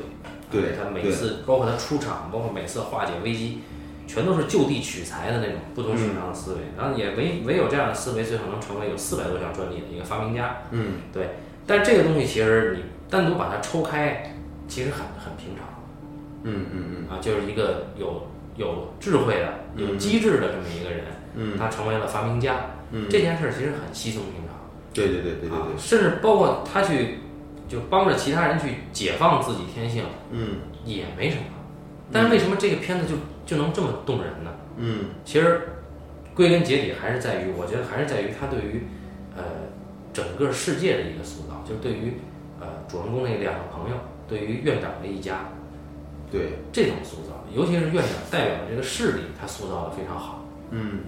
[0.50, 3.60] 对他每次包括他出场，包括每次化解危机，
[4.08, 6.58] 全都是就地取材的那种不同寻常的思维。
[6.76, 10.56] 然后也唯唯有这样的思维，最后能成为有四百多项专利的一个发明家。
[10.72, 14.34] 嗯对，但这个东西其实你单独把它抽开，
[14.66, 15.66] 其实很很平常
[16.42, 18.26] 嗯嗯嗯啊，就是一个有
[18.56, 21.23] 有智慧的、有机智的这么一个人，嗯
[21.58, 22.56] 他成为了发明家，
[22.90, 24.54] 嗯，这件事儿其实很稀松平常。
[24.92, 27.18] 对对对对对啊对，甚至包括他去
[27.68, 30.56] 就帮着其他人去解放自己天性，嗯。
[30.84, 31.42] 也没什么。
[32.12, 33.14] 但是为什么这个片子就
[33.46, 34.50] 就能这么动人呢？
[34.76, 35.06] 嗯。
[35.24, 35.62] 其实
[36.34, 38.86] 归根结底还是在于，我觉得还是在于他对于
[39.34, 39.42] 呃
[40.12, 42.18] 整个世界的一个塑造，就是对于
[42.60, 43.96] 呃主人公那两个朋友，
[44.28, 45.48] 对于院长的一家
[46.30, 50.44] 对，这种塑造，尤其是院长代表的这个势力，他塑造的非常好。
[50.70, 51.00] 嗯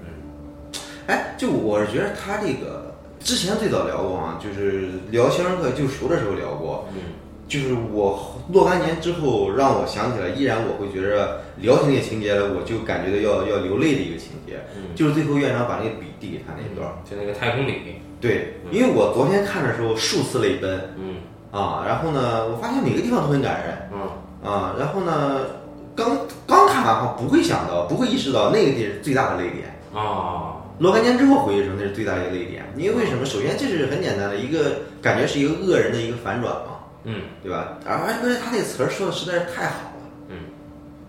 [1.07, 7.01] 哎，就我是觉得他这个之前最早聊过啊，就是聊《肖申克救赎》的时候聊过，嗯
[7.49, 16.91] 就是我若干年之后让我想起来，依然我会觉着聊起那个情节来，我就感觉到要要流泪的一个情节，嗯，就是最后院长把那个笔递给他那一段。
[17.09, 25.47] 就那个太空里，对，因为我昨天看的时候数次泪奔嗯啊，然后呢，我发现每个地方都很感人嗯啊，然后呢，
[25.95, 29.73] 刚刚看完后不会想到，不会意识到那个地是最大的泪点。
[29.95, 32.65] 哦，若干年之后回忆的时候，那是最大的一个泪点。
[32.77, 33.25] 因为为什么？
[33.25, 37.79] 首先这是很简单的一个感觉，是一个恶人的一个反转嘛，嗯对吧？
[37.87, 40.37] 而而且他那个词儿说的实在是太好了，嗯，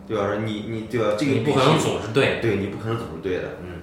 [0.08, 0.28] 对吧？
[0.28, 1.16] 说你你对吧？
[1.18, 3.58] 这个你不可能总是对，对你不可能总是对的。
[3.62, 3.82] 嗯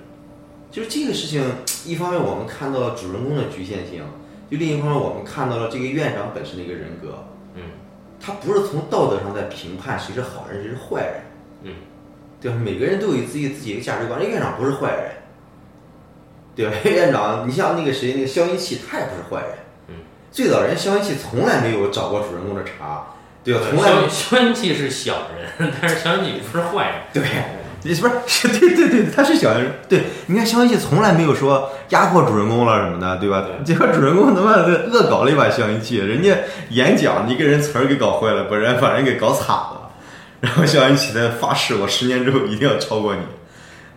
[0.70, 1.40] 就是这个事情，
[1.86, 4.02] 一方面我们看到了主人公的局限性，
[4.50, 7.24] 就另一方面我们看到了这个院长本身的一个人格。
[7.54, 7.62] 嗯
[8.18, 11.20] 他不是从道德上在评判谁是好人谁是坏人，
[11.62, 11.74] 嗯
[12.40, 12.56] 对吧？
[12.56, 14.18] 每个人都有自己自己的价值观。
[14.18, 15.12] 这院长不是坏人，
[16.54, 16.72] 对吧？
[16.84, 19.56] 院长，你像那个谁，那个消音器，他也不是坏人。
[19.88, 19.94] 嗯，
[20.30, 23.04] 最早人消音器从来没有找过主人公的茬，
[23.42, 23.60] 对吧？
[23.70, 26.94] 从来消消音器是小人， 但是消音器不是坏人。
[27.12, 27.22] 对，
[27.82, 28.48] 你是不是是？
[28.48, 29.72] 对对对，他是小人。
[29.88, 33.42] 对，你看消音器从来没有说压迫主人公了什么的，对吧？
[33.46, 36.34] 对 结果主人公他妈的恶搞了一把消音器，人家
[36.70, 39.90] 演讲你给人词儿给搞坏了，把人把人给搞惨了。
[40.40, 43.22] 然后消音器在发誓，我十年之后一定要超过你，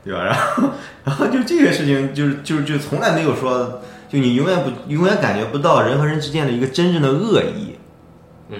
[0.08, 0.24] 对吧？
[0.24, 0.70] 然后，
[1.04, 7.76] 然后就这个事情，就是就是就从来没有说，就你永远不永远感觉不到人和人之间的一个真正的恶意。
[8.50, 8.58] 嗯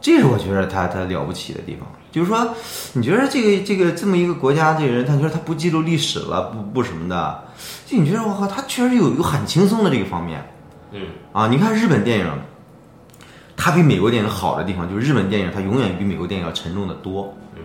[0.00, 2.54] 这是我觉得他他了不起的地方，就是说，
[2.92, 7.44] 你觉得这个这个这么一个国家，这个人，他觉得他不记录历史了，不不什么的，
[7.86, 10.48] 就你觉得我靠，他确实有有很轻松的这个方面
[10.92, 11.00] 嗯
[11.32, 11.48] 啊。
[11.48, 12.26] 你看日本电影，
[13.56, 17.34] 它比美国电影好的地方，就是日本电影它永远比美国电影要沉重的多。
[17.56, 17.62] 嗯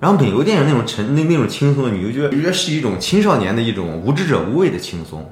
[0.00, 5.28] 然后美国电影那种沉那那种轻松的，你就觉得觉得是一种青少年的一种无知者无畏的轻松。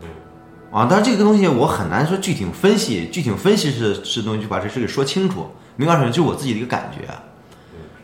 [0.00, 0.08] 嗯
[0.70, 5.46] 啊，但是这个东西我很难说具体分析，具体分析是是东西就把这事给说清楚。
[5.76, 7.08] 没告诉你，就是我自己的一个感觉。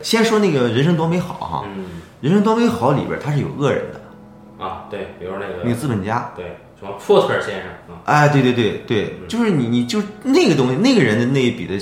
[0.01, 1.85] 先说那个人生多美好哈，嗯
[2.21, 6.31] 人生多美好里边它是有恶人的，啊，对，比如那个那个个资本家。
[6.35, 11.77] 对什么波特尔先生啊，哎，对对对对，就是你你就那个东西，那个人的那一笔的，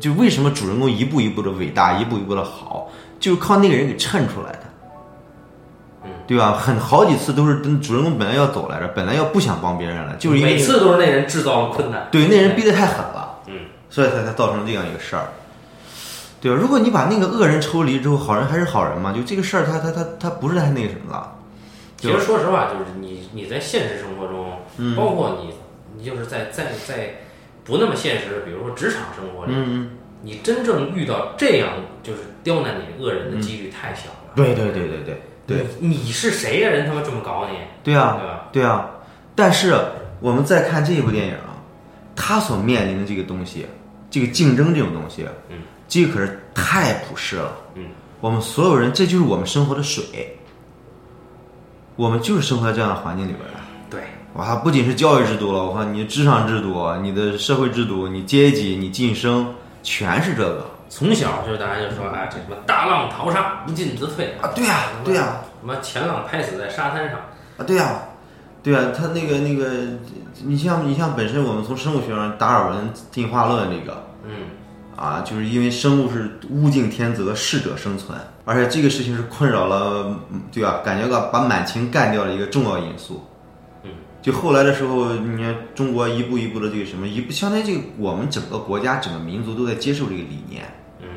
[0.00, 4.60] 就为什么主人公一步一步的伟大，一步一步的好，就是靠那个人给衬出来的。
[6.04, 6.52] 嗯，对吧？
[6.52, 12.08] 很好几次都是等主人公本来要走来着，本来要不想帮别人了，就是因为每次都是那人制造了困难。
[12.10, 13.40] 对那人逼得太狠了。
[13.46, 13.54] 嗯
[13.90, 15.28] 所以才才造成这样一个事儿，
[16.42, 16.58] 对吧？
[16.60, 21.36] 如果你把那个恶人抽离之后，好人还是好人嘛，就这个事儿，他他他他不是太那个什么了。
[21.96, 25.54] 其实说实话，就是你你在现实生活中，嗯包括你
[25.96, 27.22] 你就是在在在
[27.64, 31.70] 不那么现实的，比如说职场生活里，嗯你真正遇到这样
[32.02, 32.18] 就是
[32.48, 34.32] 刁难你恶人的几率太小了。
[34.34, 38.48] 对对对对对对你你是谁呀、人他妈这么搞你，对啊对吧？
[38.52, 38.88] 对啊！
[39.34, 39.78] 但是
[40.20, 41.60] 我们再看这一部电影啊，
[42.16, 43.66] 他所面临的这个东西，
[44.10, 47.52] 这个竞争这种东西，嗯，这个可是太普世了。
[47.74, 47.84] 嗯，
[48.22, 50.38] 我们所有人，这就是我们生活的水，
[51.96, 53.60] 我们就是生活在这样的环境里边的。
[53.90, 54.00] 对，
[54.34, 64.48] 哇，不仅是教育制度了，我看你的职场制度、你的社会制度、你阶级、你晋升，全是这个从小就是大家就说啊，这什么大浪淘沙，不进则退啊！
[64.54, 67.18] 对呀、对呀、什么前浪拍死在沙滩上，
[67.58, 68.02] 啊，对呀、
[68.62, 69.70] 对呀、他那个那个，
[70.44, 74.46] 你像你像本身我们从生物学上，达尔文进化论这个嗯，
[74.96, 80.80] 啊，就是因为生物是物竞天择，适者生存，而且这个事情是困扰了，嗯对吧？
[80.84, 83.24] 感觉到把满清干掉的一个重要因素。
[84.18, 90.64] 嗯，就后来的时候，你看中国一步一步的这个什么，一步相当于这个我们整个国家、整个民族都在接受这个理念。
[91.00, 91.08] 嗯，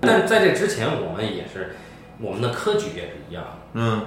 [0.00, 1.76] 但是在这之前，我们也是，
[2.20, 3.44] 我们的科举也是一样。
[3.72, 4.02] 嗯。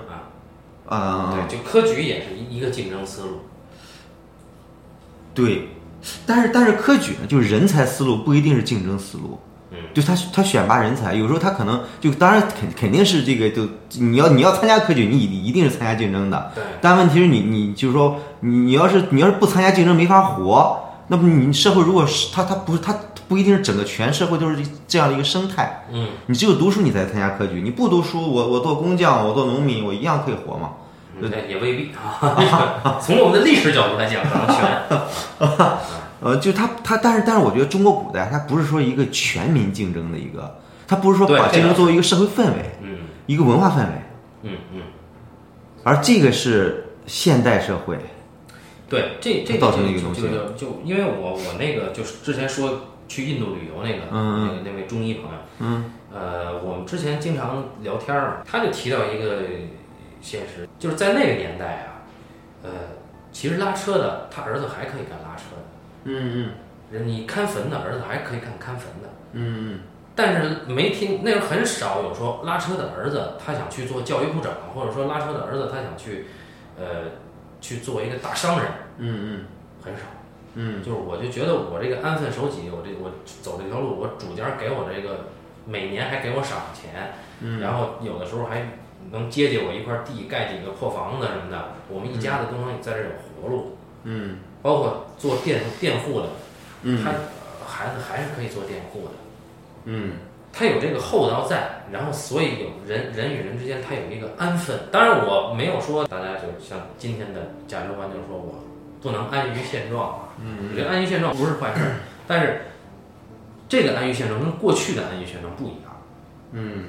[0.89, 3.41] 啊，啊，对，就科举也是一一个竞争思路，
[5.33, 5.67] 对，
[6.25, 9.37] 但是但是科举呢，就是人才思路不一定是竞争思路。
[9.71, 13.67] 嗯，就他他选拔人才，有时候他可能就当然肯肯定是这个就
[13.99, 16.51] 你要你要参加科举，你一一定是参加竞争的。
[16.55, 22.95] 对，但问题是你你就是说你你要是你要是不参加竞争没法活，那么你社会如果是他他不是他
[23.27, 25.83] 不一定是整个全社会都是这样的一个生态。
[25.91, 30.69] 嗯，你只有读书你才参加科举，你不读书，我我做工匠，我做农民，我一样可以活嘛。
[31.19, 32.97] 嗯对，也未必啊。
[33.01, 34.87] 从我们的历史角度来讲，可能全。
[36.19, 42.97] 呃，就他他，但是但是我觉得中国古代它不是说一个全民竞争的一个，它不是说把竞争作为一个社会氛围，嗯。
[43.27, 43.91] 一个文化氛围，
[44.43, 44.81] 嗯嗯，
[45.83, 47.97] 而这个是现代社会。
[48.89, 55.91] 对，这这造成就一个东西就就就因为我我那个就是之前说去印度旅游那个嗯那个那位中医朋友，嗯。
[56.09, 59.41] 呃，我们之前经常聊天儿嘛，他就提到一个
[60.21, 62.07] 现实，就是在那个年代啊，
[62.63, 62.69] 呃，
[63.33, 65.66] 其实拉车的他儿子还可以干拉车的，
[66.07, 66.51] 嗯
[66.89, 69.79] 人你看坟的儿子还可以看看坟的，嗯嗯。
[70.15, 76.25] 但是没听那时候很少有说拉车的儿子他想去做教育部长，或者说拉车的儿子他想去，
[76.79, 77.11] 呃，
[77.61, 78.67] 去做一个大商人，
[78.97, 79.45] 嗯嗯。
[79.83, 80.01] 很少。
[80.55, 83.11] 嗯就是我就觉得我这个安分守己，我这我
[83.43, 85.25] 走这条路，我主家给我这个
[85.65, 87.59] 每年还给我赏钱，嗯。
[87.59, 88.65] 然后有的时候还
[89.11, 93.09] 能接接我一块地，盖几个破房子什么的，我们一家子都能在这儿有
[93.43, 93.77] 活路。
[94.03, 96.27] 嗯包括做佃佃户的，
[96.83, 99.11] 嗯他呃孩子还是可以做佃户的，
[99.85, 100.11] 嗯
[100.51, 104.77] 他有这个厚道在，然后所以有人人与人之间他有一个安分。
[104.91, 108.55] 当然我没有说大家就像今天的价值观，就是说我
[109.01, 110.19] 不能安于现状啊。
[110.43, 111.91] 嗯我觉得安于现状不是坏事儿，
[112.27, 112.63] 但是
[113.69, 115.95] 这个安于现状跟过去的安于现状不一样。
[116.51, 116.85] 嗯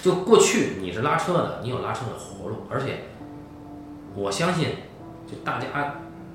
[0.00, 3.00] 就过去你是拉车的，你有拉车的活路，而且
[4.14, 4.68] 我相信，
[5.26, 5.66] 就大家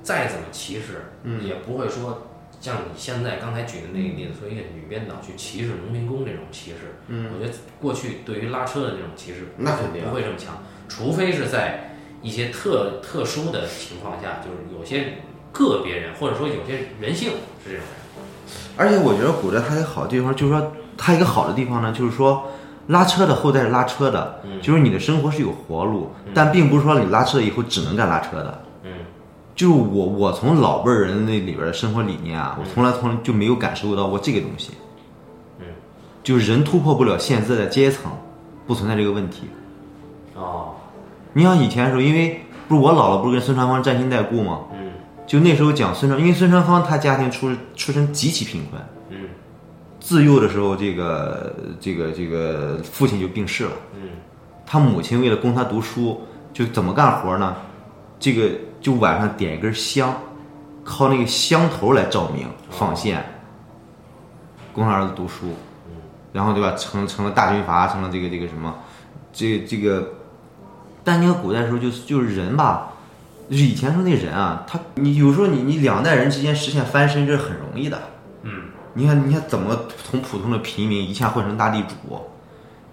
[0.06, 2.28] 再怎么歧视，嗯也不会说
[2.60, 6.94] 像你现在刚才举的那个例子，说一个女编导去歧视农民工这种歧视。
[7.08, 15.18] 嗯，我觉得过去对于拉车的这种歧视，那肯定不会这么强，除非是在一些特特殊的情况下，就是有些
[15.50, 17.30] 个别人或者说有些人性
[17.64, 18.24] 是这种人。
[18.76, 22.52] 而且我觉得古代它有好地方，就是说它一个好的地方呢，就是说
[22.86, 28.62] 拉车的后代是拉车的，嗯就是你的生活是有活路，但并不是说你拉车以后只能干拉车的。
[29.56, 34.72] 嗯就是我我从老辈儿人那里边的生活理念啊，我从来从来就没有感受到过这个东西。
[35.60, 35.66] 嗯，
[36.22, 38.12] 就是人突破不了现在的阶层，
[38.66, 39.44] 不存在这个问题。
[40.34, 40.74] 哦
[41.32, 44.60] 你像以前的时候，因为不是我姥姥不是跟孙传芳沾亲带故吗？
[44.72, 44.92] 嗯
[45.26, 49.28] 就那时候讲孙传，因为孙传芳他家庭出出身极其贫困，嗯
[49.98, 54.10] 自幼的时候，这个这个这个父亲就病逝了，嗯
[54.64, 56.20] 他母亲为了供他读书，
[56.52, 57.56] 就怎么干活呢？
[58.18, 58.50] 这个
[58.80, 60.14] 就晚上点一根香，
[60.84, 63.24] 靠那个香头来照明放线，
[64.72, 65.54] 供他儿子读书，
[66.32, 66.72] 然后对吧？
[66.76, 68.74] 成成了大军阀，成了这个这个什么，
[69.32, 70.08] 这这个，
[71.04, 72.92] 但你看古代的时候就是就是人吧，
[73.50, 78.00] 就是以前说那人啊，他你有时候你你两代人之间实现翻身这是很容易的，
[78.42, 78.64] 嗯。
[78.98, 79.78] 你看，你看怎么
[80.10, 82.18] 从普通的平民一下混成大地主？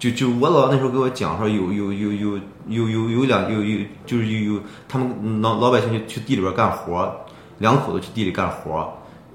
[0.04, 7.10] 就就我姥那时候给我讲说，有有有有有有有两有有就是有有他们老老百姓去去地里边干活，
[7.60, 8.86] 两口子去地里干活，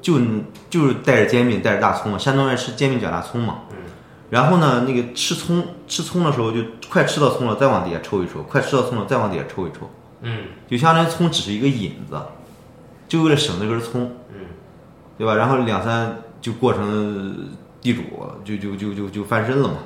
[0.03, 0.21] 就
[0.69, 3.61] 就是带着煎饼带着大葱，山东人吃煎饼卷大葱嘛。
[3.71, 3.77] 嗯。
[4.29, 6.61] 然后呢，那个吃葱吃葱的时候，就
[6.91, 9.89] 快吃到葱了，再往底下抽一抽；快吃到葱了，再往底下抽一抽。
[10.21, 12.21] 嗯就相当于葱只是一个引子，
[13.09, 14.03] 就为了省那根葱，
[14.35, 14.41] 嗯
[15.17, 15.35] 对吧？
[15.35, 17.35] 然后两三就过成
[17.81, 18.03] 地主，
[18.45, 19.77] 就就就就就翻身了嘛，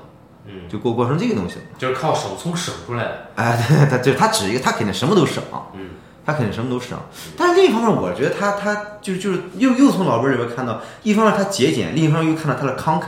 [0.46, 1.62] 嗯，就过过成这个东西了。
[1.78, 3.28] 就是靠手从省出来的。
[3.36, 5.42] 哎，对，他就他指一个，他肯定什么都省，
[5.74, 5.90] 嗯
[6.24, 6.98] 他肯定什么都省。
[7.36, 13.06] 但是另一方面，我觉得他他就就是又又从老辈儿里边看到，一方面他节俭，另一方面又看到他的慷慨。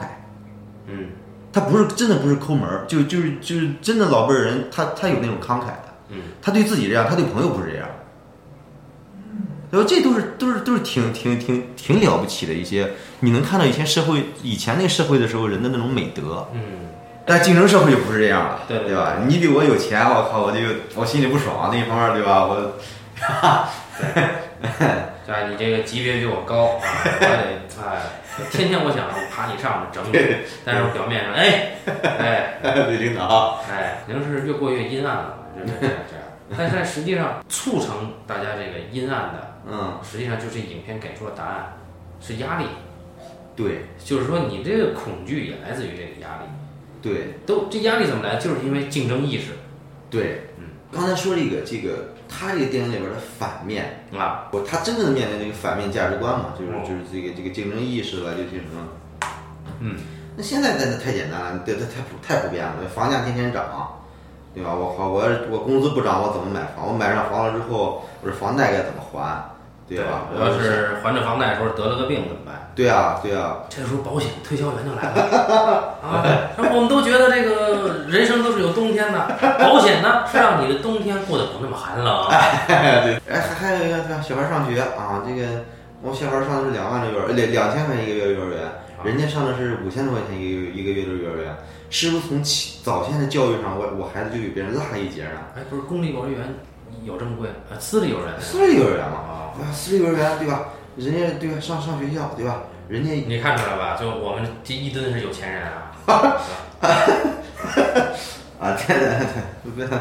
[0.86, 1.08] 嗯
[1.52, 7.86] 他不是真的不是抠门儿，就就是就是真的老辈儿人，他他有那种慷慨的，嗯他对自己这样，他对朋友不是这样。
[9.70, 9.86] 然后？
[9.88, 16.48] 这都是都是都是挺挺挺挺了不起的一些，你能看到以前社会以前那个社会的时候人的那种美德。
[16.52, 16.60] 嗯，
[17.26, 19.16] 但竞争社会就不是这样了，对对对吧？
[19.26, 20.58] 你比我有钱，我靠，我就
[20.94, 21.70] 我心里不爽。
[21.72, 22.44] 另一方面，对吧？
[22.44, 22.54] 我，
[25.26, 25.48] 对吧？
[25.48, 28.00] 你这个级别比我高啊，我得哎，
[28.50, 31.78] 天天我想爬你上面整你，但是我表面上哎
[32.62, 36.24] 哎对领导，哎，可能是越过越阴暗了，就是这样这 样。
[36.58, 41.72] 但是实际上促成大家这个阴暗的，嗯，实际上就是影片给出了答案，
[42.20, 42.66] 是压力。
[43.56, 46.46] 对就是说你这个恐惧也来自于这个压力。
[47.04, 48.36] 对都这压力怎么来？
[48.36, 49.52] 就是因为竞争意识
[50.08, 54.48] 对，嗯，刚才说这个这个，他这个电影里边的反面，啊。
[54.52, 58.88] 我他真正的面临这个反面价值观嘛，就是哦就是这个这个竞争意识了，这些什么。
[59.80, 59.96] 嗯，
[60.34, 64.00] 那现在真的太简单了，对，它太普太普遍了，房价天天涨，
[64.54, 64.72] 对吧？
[64.74, 66.88] 我靠，我我工资不涨，我怎么买房？
[66.88, 69.44] 我买上房了之后，我这房贷该怎么还？
[69.88, 70.26] 对吧？
[70.32, 72.70] 我要是还着房贷的时候得了个病怎么办？
[72.74, 76.24] 对啊，对啊，这时候保险推销员就来了啊！
[76.56, 79.28] 然后我们都觉得这个人生都是有冬天的，
[79.60, 82.26] 保险呢是让你的冬天过得不那么寒冷。
[82.66, 84.20] 对，哎，还还有一个对？
[84.22, 85.62] 小孩上学啊，这个
[86.02, 88.58] 我小孩上的是两万的幼儿，两两千块钱一个月幼儿园，
[89.04, 91.54] 人家上的是五千多块钱一个月一个月的幼儿园，
[91.90, 95.38] 是不是从起早先的教育上，我我孩子就比别人落一截呢？
[95.56, 96.40] 哎，不是公立幼儿园
[97.04, 97.48] 有这么贵？
[97.70, 99.22] 啊，私立幼儿园私立幼儿园嘛，
[99.58, 100.60] 啊，啊，私立幼儿园对吧？
[100.96, 101.60] 人家对吧？
[101.60, 102.62] 上上学校对吧？
[102.88, 103.96] 人家你看出来吧？
[103.98, 105.92] 就我们这一吨是有钱人啊。
[108.60, 109.08] 啊，对对
[109.76, 109.94] 对，不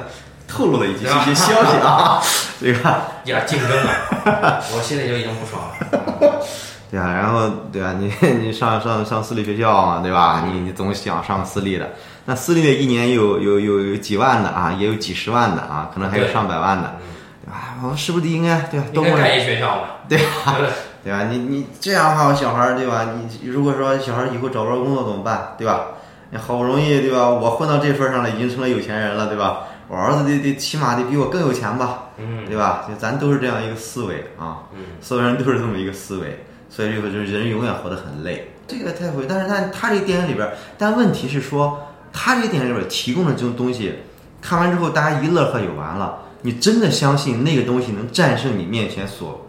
[0.47, 2.21] 透露了一些一些消息啊，
[2.59, 3.07] 对吧？
[3.25, 6.39] 呀，竞争啊，我心里就已经不爽了。
[6.91, 7.95] 对啊，然后对啊？
[7.97, 10.43] 你你上上上私立学校嘛，对吧？
[10.45, 11.89] 你你总想上私立的，
[12.25, 16.95] 那私立的一年有有有有几万的啊，也有几十万的啊，可能还有上百万的，
[17.45, 18.85] 嗯啊，我是不是应该对吧？
[18.93, 20.69] 都该盖一学校嘛，对 吧对？
[21.05, 21.27] 对吧？
[21.29, 23.07] 你你这样的话，我小孩儿对吧？
[23.17, 25.53] 你如果说小孩儿以后找不着工作怎么办？
[25.57, 25.87] 对吧？
[26.31, 27.29] 你好不容易对吧？
[27.29, 29.63] 我混到这份儿上了，已经成了有钱人了，对吧？
[29.89, 32.85] 我儿子得得起码得比我更有钱吧，嗯对吧？
[32.87, 34.63] 就咱都是这样一个思维啊。
[34.73, 38.51] 嗯所有人都是这么一个思维，所以这个就是人永远活得很累。
[38.65, 43.99] 这个太会，但是但他这个电影里边儿，但问题是说，他这个电影里边儿提供的这种东西，
[44.41, 46.19] 看完之后大家一乐呵就完了。
[46.43, 49.43] 你真的相信那个东西能战胜你面前所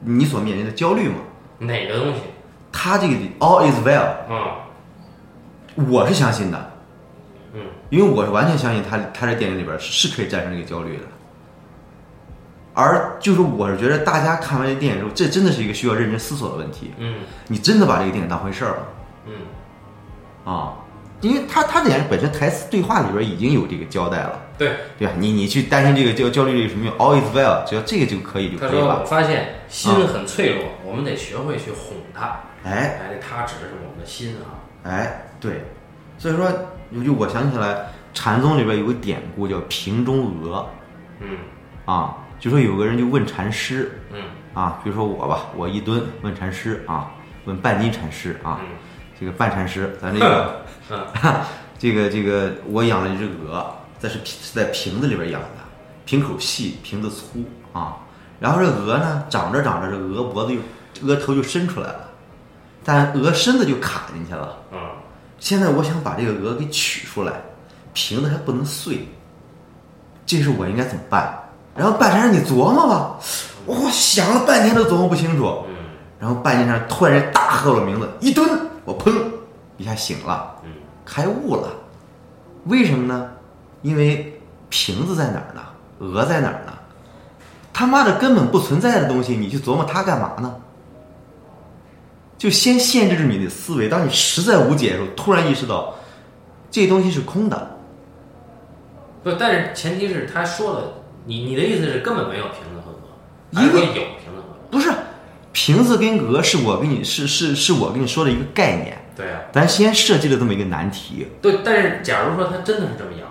[0.00, 1.16] 你所面临的焦虑吗？
[1.58, 2.20] 哪个东西？
[2.72, 6.70] 他这个 all is well，嗯我是相信的，
[7.52, 7.60] 嗯，
[7.90, 11.02] 因为我是完全相信他他这电影里边是是可以战胜这个焦虑的。
[12.72, 16.92] 而就是我是觉得大家看完这电影之后，这真的是一个需要认真思索的问题。
[16.98, 17.16] 嗯
[17.48, 18.88] 你真的把这个电影当回事儿了
[19.26, 19.32] 嗯
[20.52, 20.74] 啊？
[21.20, 25.14] 因为他他电影本身台词对话里边已经有这个交代了，对，对吧？
[25.18, 29.06] 你你去担心这个焦焦虑有什么用？All is well，只要这个就可以就可以了。
[29.06, 32.40] 发现心很脆弱，我们得学会去哄它。
[32.62, 34.60] 哎哎，这它指的是我们的心啊。
[34.82, 35.64] 哎，对，
[36.18, 36.52] 所以说
[36.92, 40.68] 就就我想起来，禅宗里边有个典故叫瓶中鹅
[41.20, 41.38] 嗯
[41.86, 44.20] 啊，就说有个人就问禅师嗯
[44.52, 47.10] 啊，比如说我吧，我一蹲问禅师啊，
[47.46, 48.68] 问半斤禅师啊，嗯
[49.18, 50.62] 这个半禅师，咱这个。
[50.92, 51.00] 嗯
[51.80, 53.64] 这个这个，我养了一只鹅，
[54.00, 55.48] 在是是在瓶子里边养的，
[56.04, 57.98] 瓶口细，瓶子粗啊。
[58.40, 60.56] 然后这鹅呢，长着长着，这鹅脖子
[60.94, 62.08] 就鹅头就伸出来了，
[62.82, 64.56] 但鹅身子就卡进去了。
[64.72, 64.78] 嗯
[65.38, 67.32] 现在我想把这个鹅给取出来，
[67.94, 69.08] 瓶子还不能碎，
[70.26, 71.34] 这是我应该怎么办？
[71.74, 73.18] 然后半山你琢磨吧，
[73.64, 75.64] 我想了半天都琢磨不清楚。
[75.68, 75.76] 嗯
[76.18, 78.46] 然后半夜上突然大喝我名字，一蹲，
[78.84, 79.10] 我砰
[79.78, 80.54] 一下醒了。
[80.64, 80.70] 嗯
[81.06, 81.68] 开悟了，
[82.66, 83.30] 为什么呢？
[83.82, 85.60] 因为瓶子在哪儿呢？
[85.98, 86.72] 鹅在哪儿呢？
[87.72, 90.54] 他妈的根本不存在的东西，你去琢磨它干嘛呢？
[92.36, 95.94] 就先限制住你的思维，当你实在无解的时候，突然意识到
[96.70, 97.76] 这东西是空的。
[99.22, 100.94] 不，但是前提是他说的，
[101.26, 103.06] 你你的意思是根本没有瓶子和鹅，
[103.50, 104.70] 一个还是说有瓶子和鹅？
[104.70, 104.90] 不是，
[105.52, 113.29] 瓶子跟鹅是我跟你是是是我跟你说的一个概念，对呀、咱先设计了这么一个难题，对，但是假如说他真的是这么养了怎么办？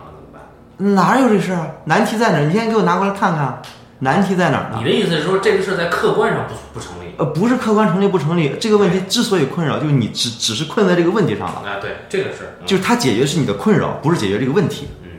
[0.80, 1.68] 哪有这事儿啊？
[1.86, 2.46] 难题在哪儿？
[2.46, 3.62] 你先给我拿过来看看，
[4.00, 4.84] 难题在哪儿呢你？
[4.84, 7.14] 的意思是说这个事儿在客观上不不成立？
[7.18, 14.88] 呃，不是客观成立不成立，这个问题之所以困扰，就是你只只是困在这个问题上了，啊，对，这个是，嗯就是它解决的是你的困扰，不是解决这个问题。
[15.04, 15.10] 嗯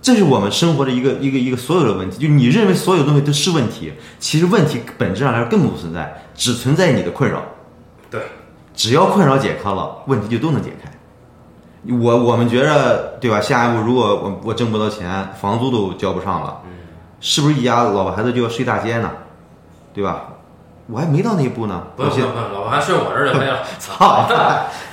[0.00, 7.42] 这是我们生活的一个一个一个所有的问题，就你认为所有东西都是问题，其实问题本质上来说根本不存在，只存在你的困扰。
[8.08, 8.20] 对，
[8.72, 10.88] 只要困扰解开了，问题就都能解开。
[11.88, 13.40] 我我们觉着对吧？
[13.40, 16.72] 下一步如果我我挣不到钱，房租都交不上了，嗯
[17.20, 19.10] 是不是一家老婆孩子就要睡大街呢？
[19.94, 20.24] 对吧？
[20.88, 23.58] 我还没到那一步呢，不用不用，老婆还睡我这儿就可以了。
[23.78, 24.28] 操，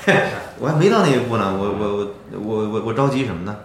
[0.59, 3.55] 我还没到那一步呢，我我我我我我着急什么呢？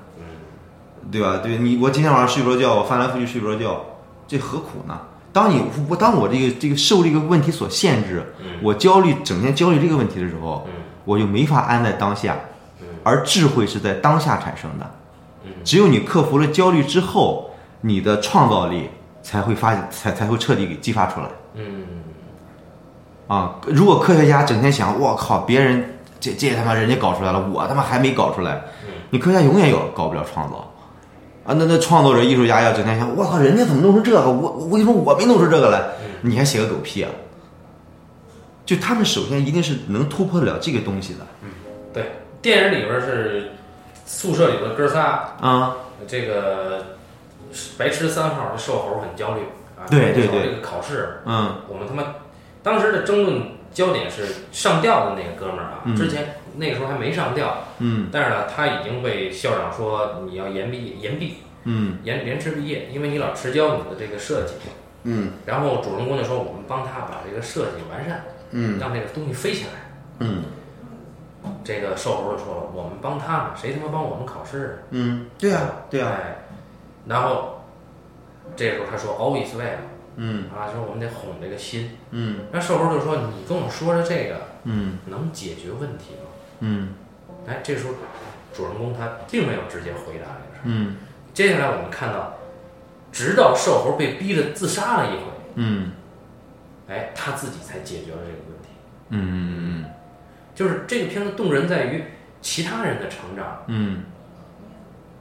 [1.11, 1.39] 对吧？
[1.43, 3.81] 对你，我今天晚上睡不着觉，我翻来覆去睡不着觉，
[4.26, 4.99] 这何苦呢？
[5.33, 10.72] 当你我当我这个这个受这个问题所限制，我焦虑整天焦虑这个问题的时候，嗯
[11.05, 12.37] 我就没法安在当下，
[13.03, 14.91] 而智慧是在当下产生的。
[15.65, 18.91] 只有你克服了焦虑之后，你的创造力
[19.23, 21.27] 才会发才才会彻底给激发出来。
[21.55, 21.85] 嗯，
[23.27, 28.61] 啊，如果科学家整天想，我靠，别人这这他妈人家搞出来了，我他妈还没搞出来，
[29.11, 30.73] 你科学家永远有搞不了创造。
[31.45, 34.31] 啊，那那创作者、艺术家要整天想，我靠，人家怎么弄出这个？
[34.31, 35.83] 我我跟你说，我没弄出这个来，
[36.21, 37.11] 你还写个狗屁啊！
[38.67, 41.21] 就他们首先一定是能突破得了这个东西的
[41.91, 43.51] 对，电影里边是
[44.07, 45.76] 宿舍里的哥仨，啊，
[46.07, 46.84] 这个
[47.76, 49.41] 白痴三号的瘦猴很焦虑
[49.76, 50.45] 啊，对对对。
[50.45, 51.57] 这个考试，嗯。
[51.68, 52.14] 我们他妈
[52.62, 55.97] 当时的争论焦点是上吊的那个哥们儿啊，嗯。
[55.97, 58.09] 之前那个时候还没上吊，嗯。
[58.12, 61.99] 但是呢，他已经被校长说你要延毕延毕嗯。
[62.05, 64.55] 延延迟毕业，因为你老迟交你的这个设计。
[65.03, 65.32] 嗯。
[65.45, 68.22] 然后主人公就说我们帮他把这个设计完善，
[68.53, 68.78] 嗯。
[68.78, 69.70] 让这个东西飞起来。
[70.20, 70.43] 嗯
[71.64, 74.91] 这个瘦猴就说了，我们帮他们，谁他妈帮我们考试啊？
[74.91, 75.61] 嗯，对啊
[75.91, 76.36] 对啊，哎，
[77.07, 77.61] 然后
[78.57, 79.78] 这个时候他说 always well
[80.16, 81.97] 嗯啊，说我们得哄这个心。
[82.11, 86.28] 嗯那瘦猴就说你跟我说的这个嗯能解决问题吗？
[86.61, 86.95] 嗯
[87.47, 87.95] 哎，这时候
[88.53, 90.62] 主人公他并没有直接回答这个事儿。
[90.64, 90.97] 嗯
[91.32, 92.34] 接下来我们看到，
[93.12, 95.24] 直到瘦猴被逼着自杀了一回，
[95.55, 95.93] 嗯
[96.89, 98.68] 哎，他自己才解决了这个问题。
[99.11, 99.84] 嗯嗯嗯
[100.59, 102.03] 就是这个片子动人在于
[102.41, 103.99] 其他人的成长，嗯，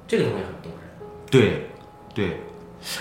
[0.07, 0.89] 这个东西很动人。
[1.29, 1.69] 对
[2.15, 2.41] 对，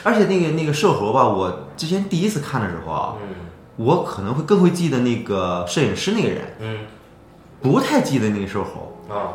[0.03, 3.29] 而且那个那个瘦猴吧，我之前第一次看的时候啊，嗯
[3.77, 6.79] 我可能会更会记得那个摄影师那个人，嗯
[7.63, 9.33] 不太记得那个瘦猴啊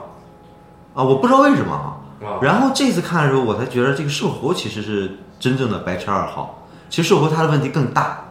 [0.94, 1.98] 啊，我不知道为什么啊。
[2.24, 6.68] 啊然后这次看的时候，我才觉得这个瘦猴其实是真正的白痴二号。
[6.88, 8.26] 其实瘦猴他的问题更大，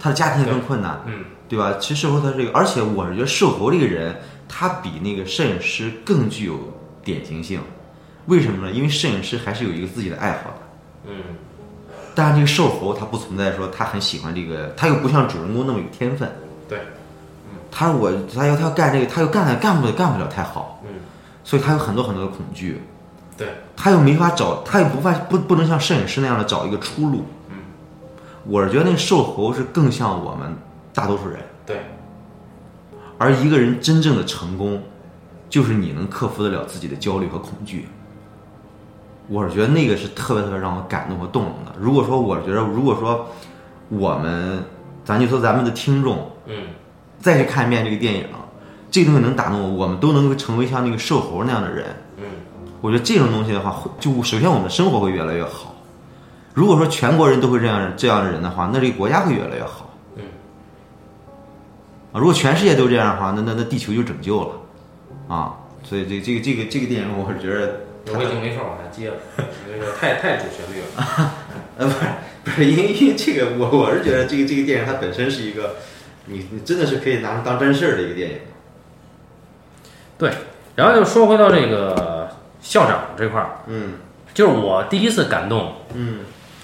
[0.00, 1.76] 他的家庭也更困难，嗯对吧？
[1.80, 4.16] 其实瘦猴他这个，而且我是觉得瘦猴这个人，
[4.48, 6.58] 他比那个摄影师更具有
[7.04, 7.60] 典型性。
[8.26, 8.72] 为什么呢？
[8.72, 10.56] 因为摄影师还是有一个自己的爱好的。
[11.08, 11.14] 嗯
[12.18, 16.26] 但是这个瘦猴他不存在说他很喜欢这个，他又不像主人公那么有天分。
[16.66, 16.80] 对，
[17.70, 20.94] 他我他要他要干这个，他又干了干不干不了太好，嗯
[21.44, 22.80] 所以他有很多很多的恐惧，
[23.36, 27.26] 对，他又没法找，他又不法不不能像摄影师那样的找一个出路。
[27.50, 27.56] 嗯，
[28.46, 30.56] 我是觉得那个瘦猴是更像我们
[30.96, 31.82] 大多数人，对，
[33.18, 34.82] 而一个人真正的成功，
[35.50, 37.86] 就是你能克服得了自己的焦虑和恐惧。
[39.28, 41.74] 我是觉得那个是特别特别让我感动和动容的。
[41.78, 43.28] 如果说我觉得，如果说
[43.90, 44.64] 我们，
[45.04, 46.68] 咱就说咱们的听众嗯
[47.18, 48.24] 再去看一遍这个电影，
[48.90, 51.94] 这个东西能打动我，我们都能够成为像那个瘦猴那样的人。
[52.16, 52.24] 嗯
[52.80, 55.74] 我觉得这种东西的话，会就首先我们的生活会越来越好。
[56.54, 59.85] 如果说全国人都会这样这样的人的话，那这个国家会越来越好。
[62.18, 67.80] 如果全世界都这样的话，那那那地球就拯救了，啊，所以这这个这个这个电影，我是觉得，
[68.16, 69.16] 我已经没法往下接了，
[69.70, 71.34] 这个太太主旋律了。
[71.78, 72.06] 呃，不是
[72.44, 75.76] 不是，因为因为这个，我我是觉得这个这个电影它本身是一个，
[76.24, 78.38] 你你真的是可以拿当真事儿的一个电影。
[80.16, 80.32] 对，
[80.74, 82.30] 然后就说回到这个
[82.62, 83.94] 校长这块儿，嗯
[84.32, 86.20] 就是我第一次感动嗯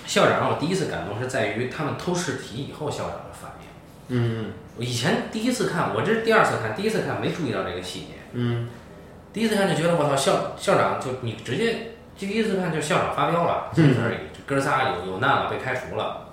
[0.06, 3.51] 校长，让我第一次感动是在于他们偷试题以后校长的反应。
[4.08, 8.06] 嗯我以前第一次看，我这是第二次看，第一次看没注意到这个细节。
[8.32, 8.68] 嗯
[9.32, 16.28] 第一次看就觉得我操，校校长就你直接第一次看就校长发飙了，这事儿里哥仨有有难了，被开除了。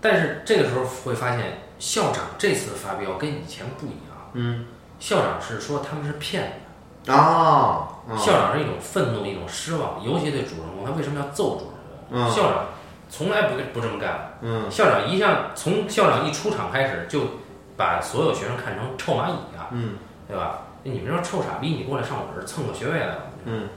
[0.00, 4.30] 但是这个时候会发现，校长这次发飙跟以前不一样。
[4.34, 4.66] 嗯
[4.98, 6.60] 校长是说他们是骗
[7.04, 11.68] 子，啊，校长是一种愤怒，一种失望，尤其对主人公，他为什么要揍主人
[12.10, 12.18] 公？
[12.18, 12.66] 嗯校长
[13.16, 14.36] 从来不不这么干。
[14.42, 17.20] 嗯校长一向从校长一出场开始就
[17.76, 19.94] 把所有学生看成臭蚂蚁啊，嗯
[20.26, 20.62] 对吧？
[20.82, 23.18] 你们这臭傻逼，你过来上我这儿蹭个学位来了。
[23.44, 23.68] 嗯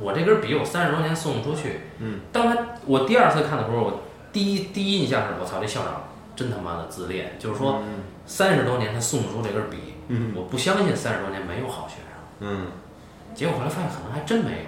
[0.00, 1.80] 我这根笔我三十多年送不出去。
[1.98, 2.56] 嗯，当他
[2.86, 4.00] 我第二次看的时候，我
[4.32, 6.04] 第一第一印象是我操，这校长
[6.36, 7.82] 真他妈的自恋，就是说
[8.26, 12.12] 三十多年他送不出这根笔，嗯我不相信三十多年没有好学生。
[12.40, 12.66] 嗯
[13.34, 14.64] 结果后来发现可能还真没有。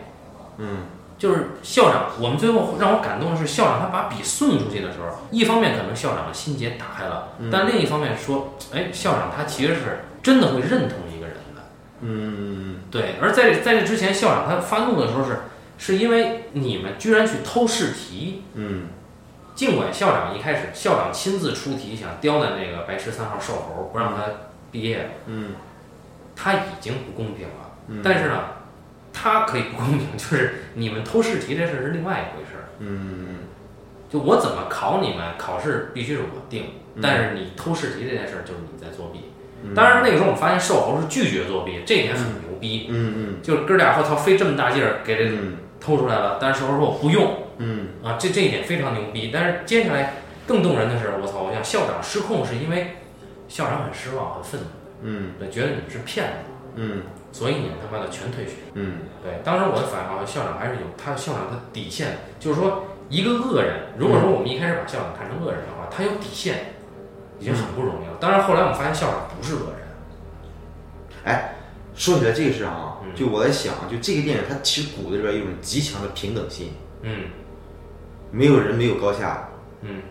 [0.58, 0.78] 嗯
[1.20, 11.62] 就是校长，我们最后让我感动的是校长他把笔送出去的时候，一方面可能校长的心结打开了，但另一方面说，哎，校长他其实是真的会认同一个人的。
[12.00, 12.76] 嗯。
[12.90, 15.40] 对，而在这在这之前，校长他发怒的时候是
[15.76, 18.88] 是因为你们居然去偷试题，嗯。
[19.54, 24.22] 尽管校长一开始校长亲自出题，想刁难那个白十三号瘦猴，不让他
[24.72, 25.50] 毕业，嗯。
[26.34, 28.00] 他已经不公平了。
[28.02, 28.44] 但是呢，
[29.12, 32.64] 他可以不公平， 就是你们偷试题这事儿是另外一回事儿。
[32.78, 33.36] 嗯。
[34.08, 36.64] 就我怎么考你们，考试必须是我定，
[37.00, 39.26] 但是你偷试题这件事儿就是你在作弊。
[39.74, 42.86] 当然那个时候我发现瘦猴是拒绝作弊，这一点很牛逼。
[42.90, 43.14] 嗯。
[43.16, 47.44] 嗯就是哥俩我操费这么大劲儿给这嗯偷出来了，但是瘦猴说我不用。
[47.58, 47.88] 嗯。
[48.02, 49.30] 啊，这这一点非常牛逼。
[49.32, 52.96] 但是接下来更动人的是，我操，我想校长失控是因为
[53.46, 54.66] 校长很失望、很愤怒，
[55.02, 55.34] 嗯。
[55.38, 56.49] 对，觉得你们是骗子，
[56.80, 57.02] 嗯。
[57.30, 58.52] 所以你们他妈的全退学。
[58.72, 59.06] 嗯。
[59.22, 66.74] 对，当时我的反应好像校长还是有他校长的底线，就是说一个恶人，如果说我们一开始把校长看成恶人的话，他有底线，
[67.38, 68.16] 已经很不容易了。
[68.18, 69.88] 当然后来我们发现校长不是恶人，
[71.24, 71.56] 哎，
[71.94, 76.72] 说起来这个事啊嗯，就我在想，就这个电影它其实骨子里边有一种极强的平等心，
[77.02, 77.24] 嗯。
[78.32, 79.48] 没有人没有高下。
[79.82, 80.02] 嗯。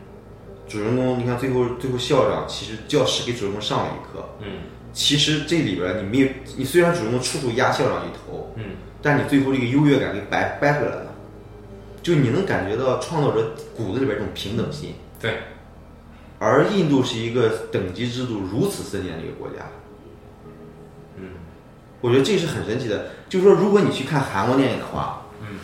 [0.68, 4.48] 主人公，你看最后最后校长其实教师给主人公上了一课，嗯
[4.94, 8.64] 其实这里边你没有，你虽然主人公处处压校长一头，嗯，
[9.02, 11.16] 但你最后这个优越感给掰掰回来了，
[12.02, 14.96] 就你能感觉到创造者骨子里边这种平等心。
[15.22, 15.40] 对，
[16.40, 19.66] 而印度是一个等级制度如此森严的一个国家，
[21.18, 21.30] 嗯。
[22.02, 23.08] 我觉得这是很神奇的。
[23.28, 25.60] 就是说，如果你去看韩国电影的话，嗯，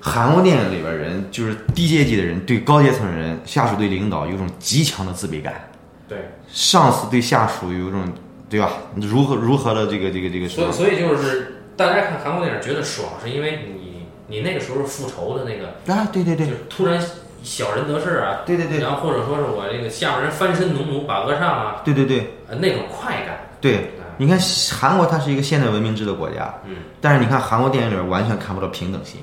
[0.00, 5.70] 韩国电影里边人就是低阶级的人对高阶层人、下属对领导有一种极强的自卑感，
[6.08, 8.04] 对，上司对下属有一种
[8.50, 8.72] 对吧？
[8.96, 10.48] 如何如何的这个这个这个？
[10.48, 17.00] 所以所以就是大家看韩国电影觉得爽，是因为你你那个时候复仇的那个，啊，对对对就是突然
[17.42, 24.38] 小人得势啊，对对对然后或者说是我这个下边人翻身农奴把恶上啊，对对对呃那种快感，对，你看
[24.78, 29.20] 韩国它是一个现代文明制的国家，嗯，但是你看韩国电影里边完全看不到平等心，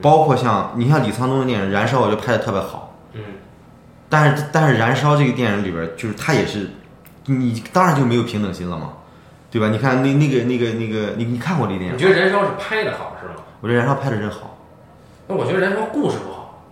[0.00, 3.20] 包括像你像李沧东的电影《燃烧》，我觉得拍的特别好，嗯
[4.08, 6.70] 但是但是《燃烧》这个电影里边，就是它也是，
[7.26, 8.92] 你当然就没有平等心了嘛，
[9.50, 9.68] 对吧？
[9.68, 11.96] 你看那那个那个那个，你你看过这个电影吗？
[11.98, 13.34] 你觉得燃烧是拍的好是吗？
[13.60, 14.58] 我觉得《燃烧》拍的真好。
[15.28, 16.64] 那我觉得燃烧故事不好，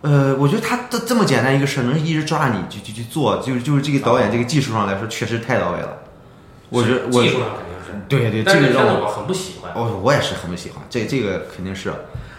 [0.00, 5.98] 呃，我觉得他这这么简单一个事儿，能一直抓着你去去去做，就是就是这个导演这个技术上来说，确实太到位了。
[6.68, 9.72] 我觉得我技术上肯定是，对对，但这个让我很不喜欢。
[9.74, 11.92] 哦，我也是很不喜欢，这这个肯定是。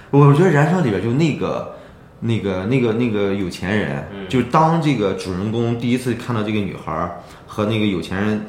[0.09, 1.75] 我觉得《燃烧》里边就那个
[2.21, 8.45] 那个那个那个有钱人，嗯就是当这个主人公第一次看到这个女孩儿和那个有钱人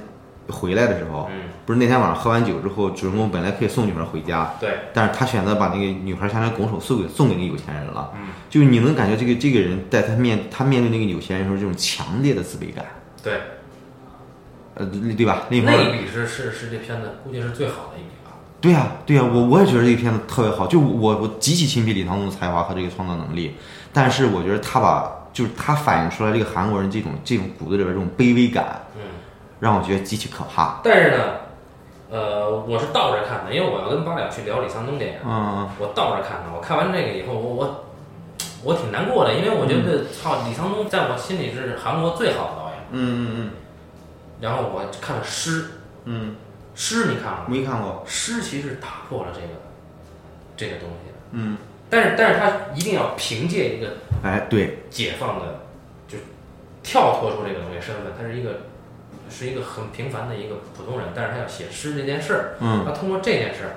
[0.49, 8.12] 回来的时候，嗯，不是那天晚上喝完酒之后，主人公本来可以送女孩回家，对，但是他选择把那个女孩相当于拱手送给送给那个有钱人了。
[8.14, 12.85] 嗯，就是你能感觉这个这个人在他面他面对那个有钱人的时候，这种强烈的自卑感，
[13.23, 13.41] 对，
[14.75, 15.47] 呃，对吧？
[15.49, 18.22] 那一笔是是是这片子估计是最好的一笔吧。
[18.63, 23.57] 对呀、对呀、我我也觉得这个片子特别好，就我我极其钦佩李沧东的才华和这个创造能力，
[23.93, 29.03] 但是我觉得他把就是他反映出来这个韩国人这种这种骨子里边这种卑微感，嗯，
[29.59, 30.81] 让我觉得极其可怕。
[30.85, 31.25] 但是呢，
[32.11, 36.55] 呃，我是倒着看的，因为我要跟八两去聊李沧东电影，嗯我倒着看的。
[36.55, 37.85] 我看完这个以后，我我
[38.63, 42.79] 我挺难过的，因为我觉得操，李沧东在我心里是韩国最好的导演。
[42.93, 43.51] 嗯嗯嗯
[44.41, 45.63] 然后我看了《诗》，
[46.05, 46.31] 嗯嗯，
[46.75, 47.45] 《诗》你看过吗？
[47.49, 48.05] 没看过。
[48.07, 49.47] 诗其实打破了这个
[50.57, 51.57] 这个东西，嗯，
[51.91, 55.61] 但是但是他一定要凭借一个哎，对，解放的，
[56.09, 56.18] 就
[56.83, 58.61] 跳脱出这个东西身份，他是一个
[59.29, 62.85] 是一个很平凡的一个普通人，但是他要写诗这件事儿，嗯。
[62.85, 63.70] 他通过这件事儿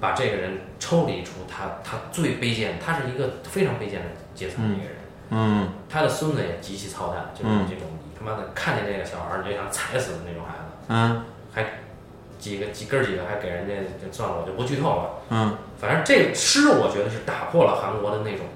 [0.00, 4.96] 把这个人抽离出他他最卑贱，他是一个非常卑贱的阶层的一个人，
[5.30, 5.68] 嗯。
[5.88, 7.66] 他的孙子也极其操蛋，就是嗯。
[7.68, 11.24] 这种你他妈的看见这个小孩儿你就想踩死的那种孩子，嗯。
[11.54, 11.81] 还
[12.42, 13.72] 几个几根儿几个还给人家
[14.04, 15.10] 就算了，我就不剧透了。
[15.30, 18.46] 嗯反正这诗，我觉得是打破了韩国的那种，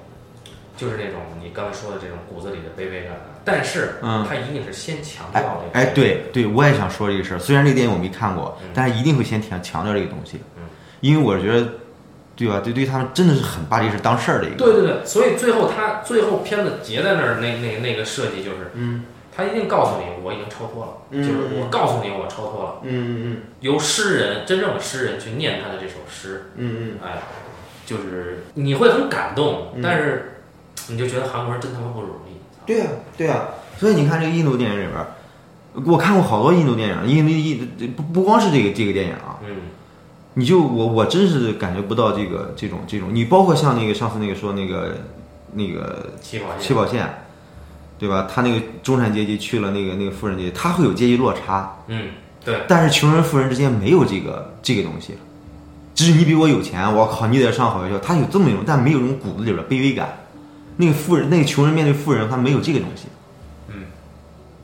[0.77, 3.21] 就是那种你刚才说的这种骨子里的卑微感的。
[3.45, 5.41] 但是，嗯他一定是先强调
[5.73, 5.87] 哎这个。
[5.87, 7.39] 哎，对对，我也想说这个事儿。
[7.39, 10.65] 虽然这个电影我没看过嗯，但是一定会先强强调这个东西嗯，
[11.01, 11.69] 因为我觉得
[12.35, 12.61] 对吧？
[12.63, 14.57] 对，对他们真的是很把这事当事儿的一个。
[14.57, 19.05] 对对对，所以最后他最后片子结在那儿，那那那个设计就是，嗯
[19.37, 23.37] 他一定告诉你我已经超脱了，嗯就是我告诉你我超脱了，嗯嗯嗯。
[23.61, 26.99] 由诗人真正的诗人去念他的这首诗，嗯嗯。
[27.05, 27.19] 哎，
[27.85, 29.83] 就是你会很感动，嗯。
[29.83, 30.41] 但是
[30.89, 32.41] 你就觉得韩国人真他妈不容易。
[32.65, 35.07] 对呀、对呀、所以你看这个印度电影里边儿，
[35.85, 39.57] 我看过好多印度电影，印度印不不光是这个这个电影啊，嗯。
[40.39, 44.97] 你就我我真是感觉不到这个这种这种，你包括像那个上次那个说那个
[45.53, 47.26] 那个起跑线起跑线，
[47.99, 48.29] 对吧？
[48.33, 52.11] 他那个中产阶级去了那个那个富人阶级，他会有阶级落差，嗯，
[52.45, 55.15] 对，但是穷人富人之间没有这个这个东西，
[55.95, 60.19] 只是你比我有钱，我靠，你得上好学校，他有这么一种，但没有这种骨子里边的卑微感。
[60.77, 63.07] 那个富人，那个穷人面对富人，他没有这个东西，
[63.69, 63.85] 嗯，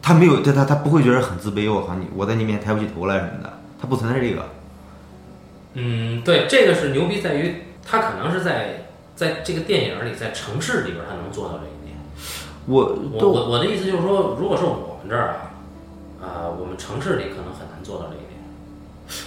[0.03, 4.47] 他没有，他他他不会觉得很自卑，我靠你，我在你面前抬不起头来什么的，他不存在这个。
[5.73, 8.85] 嗯，对，这个是牛逼在于他可能是在
[9.17, 11.72] 在这个电影里，在城市里边他能做到这一点。
[12.67, 18.39] 我我我我的意思就是说，如果是我们这儿啊，啊、我们城市里可能很难做到这一点，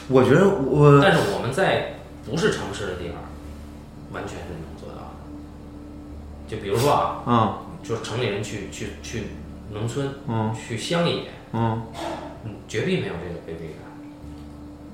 [0.08, 3.18] 我觉得我但是我们在不是城市的地方，
[4.14, 5.16] 完全是能做到的。
[6.48, 9.24] 就比如说啊，嗯就是城里人去去去
[9.72, 11.24] 农村，嗯去乡野，
[11.54, 11.82] 嗯，
[12.46, 13.82] 嗯，绝壁没有这个卑微感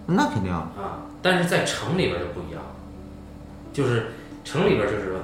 [0.08, 1.06] 那肯定，啊。
[1.22, 2.62] 但是在城里边就不一样，
[3.72, 4.08] 就是
[4.44, 5.20] 城里边就是说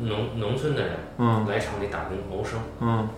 [0.00, 3.08] 农农农村的人嗯来城里打工谋生，嗯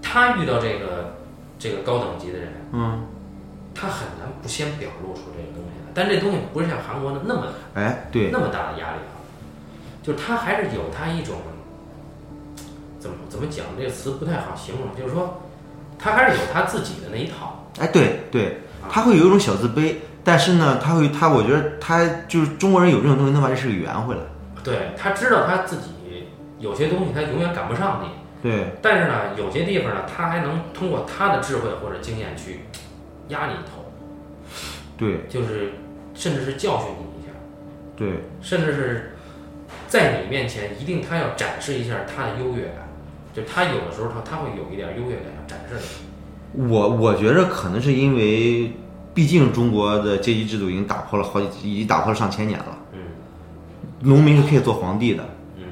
[0.00, 1.16] 他遇到这个
[1.58, 3.04] 这个高等级的人，嗯，
[3.74, 5.92] 他很难不先表露出这个东西来。
[5.94, 9.14] 但这东西不是像韩国的那么哎，对，那么大的压力啊，
[10.02, 11.36] 就是他还是有他一种
[12.98, 15.42] 怎么怎么讲这个词不太好形容，就是说
[15.98, 17.66] 他还是有他自己的那一套。
[17.78, 18.58] 哎，对对，
[18.90, 24.20] 他会有一种小自卑，但是呢，他会他，我觉得他就是中国人有这种东西，能把这事给圆回来。
[24.64, 25.90] 对他知道他自己
[26.58, 28.08] 有些东西他永远赶不上你，
[28.48, 32.60] 对，但是呢，有些地方呢，他还能通过他的智慧或者经验去
[33.28, 33.90] 压你一头，
[34.96, 35.72] 对，就是
[36.14, 37.32] 甚至是教训你一下，
[37.96, 39.16] 对，甚至是
[39.88, 42.88] 在你面前一定他要展示一下他的优越感，
[43.34, 45.74] 就他有的时候他他会有一点优越感要展示
[46.54, 46.68] 你。
[46.68, 48.72] 我我觉着可能是因为，
[49.14, 52.78] 毕竟中国的阶级制度已经打破了好几，已经打破了上千年了。
[52.92, 53.00] 嗯
[54.02, 55.24] 农民是可以做皇帝的。
[55.56, 55.62] 嗯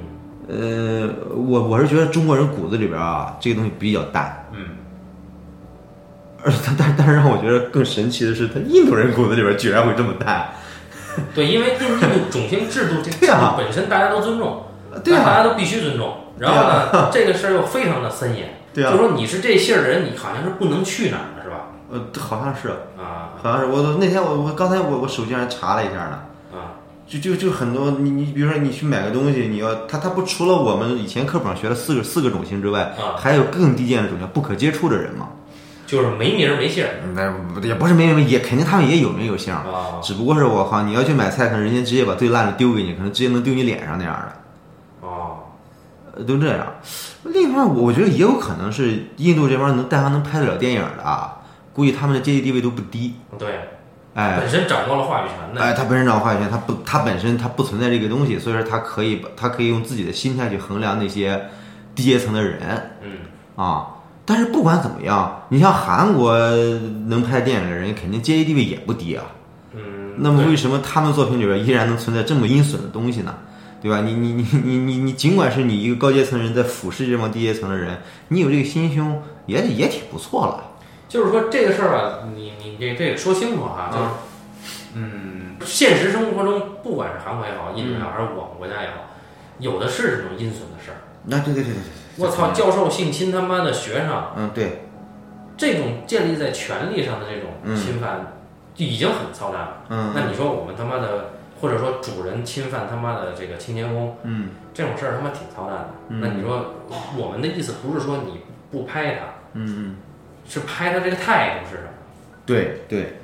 [0.49, 4.49] 呃，我我是觉得中国人骨子里边啊，这个东西比较淡。
[4.53, 4.65] 嗯，
[6.43, 10.49] 而但但但是让我觉得更神奇的是，他印度人骨子里边居然会这么淡。
[11.35, 14.65] 对，因为印印度种姓制度这个本身大家都尊重，
[15.05, 16.15] 对啊大家都必须尊重。
[16.39, 21.67] 然后呢， 这个事儿又非常的森严，对啊就说你是这姓儿的人，你好像是不能去哪儿的是吧？
[21.93, 23.67] 呃，好像是，啊好像是。
[23.67, 26.19] 我那天我我刚才我我手机上查了一下呢。
[27.11, 35.29] 啊，就就就很多，你你比如说你去买个东西，你要它它不除了我们以前课本上学的四个四个种姓之外，啊还有更低贱的种姓，不可接触的人嘛。
[35.87, 45.39] 就是没名儿没姓儿那也不是没名也肯定他们也有名有姓，啊只不过是我靠，你要去买菜，可能人家直接把最烂的丢给你，可能直接能丢你脸上那样的，哦，
[46.15, 46.65] 呃都这样。
[47.25, 51.39] 另一方面，我我觉得也有可能是印度这边能但凡能拍得了电影的啊，
[51.73, 53.15] 估计他们的阶级地位都不低。
[53.37, 53.49] 对，
[54.21, 61.41] 哎本身掌握了话语权的，哎，他本身掌握话语权，他不，他本身他不存在这个东西，所以说他可以把他可以用自己的心态去衡量那些
[61.95, 62.59] 低阶层的人
[63.03, 63.13] 嗯，
[63.57, 63.87] 啊。
[64.27, 66.39] 但是不管怎么样，你像韩国
[67.09, 69.25] 能拍电影的人，肯定阶级地位也不低啊。
[69.73, 73.35] 嗯，那么为什么他们作品里边依然能存在这么阴损的东西呢？
[73.83, 74.03] 对吧？
[74.03, 77.99] 你你你你你你，尽管是你一个高阶层人在俯视这帮低阶层的人，
[78.29, 80.70] 你有这个心胸，也也挺不错了。
[81.11, 84.05] 就是说这个事儿啊，你你这这个说清楚哈，就是，
[84.95, 89.11] 嗯，现实生活中不管是韩国也好，印度也好，还是我们国家也好，
[89.59, 90.99] 有的是这种阴损的事儿。
[91.25, 94.85] 那、对对对对对，我操，教授性侵他妈的学生，嗯对，
[95.57, 97.77] 这种建立在权力上的这种嗯。
[97.77, 98.33] 侵犯，
[98.75, 99.77] 就已经很操蛋了。
[99.89, 100.13] 嗯。
[100.15, 101.31] 那你说我们他妈的，
[101.61, 104.51] 或者说主人侵犯他妈的这个清洁工，嗯。
[104.73, 105.89] 这种事儿他妈挺操蛋的。
[106.09, 106.21] 嗯。
[106.21, 106.77] 那你说
[107.19, 108.41] 我们的意思不是说你
[108.71, 109.97] 不拍他，嗯嗯，
[110.51, 111.89] 是拍他这个态度是什么？
[112.45, 113.19] 对对，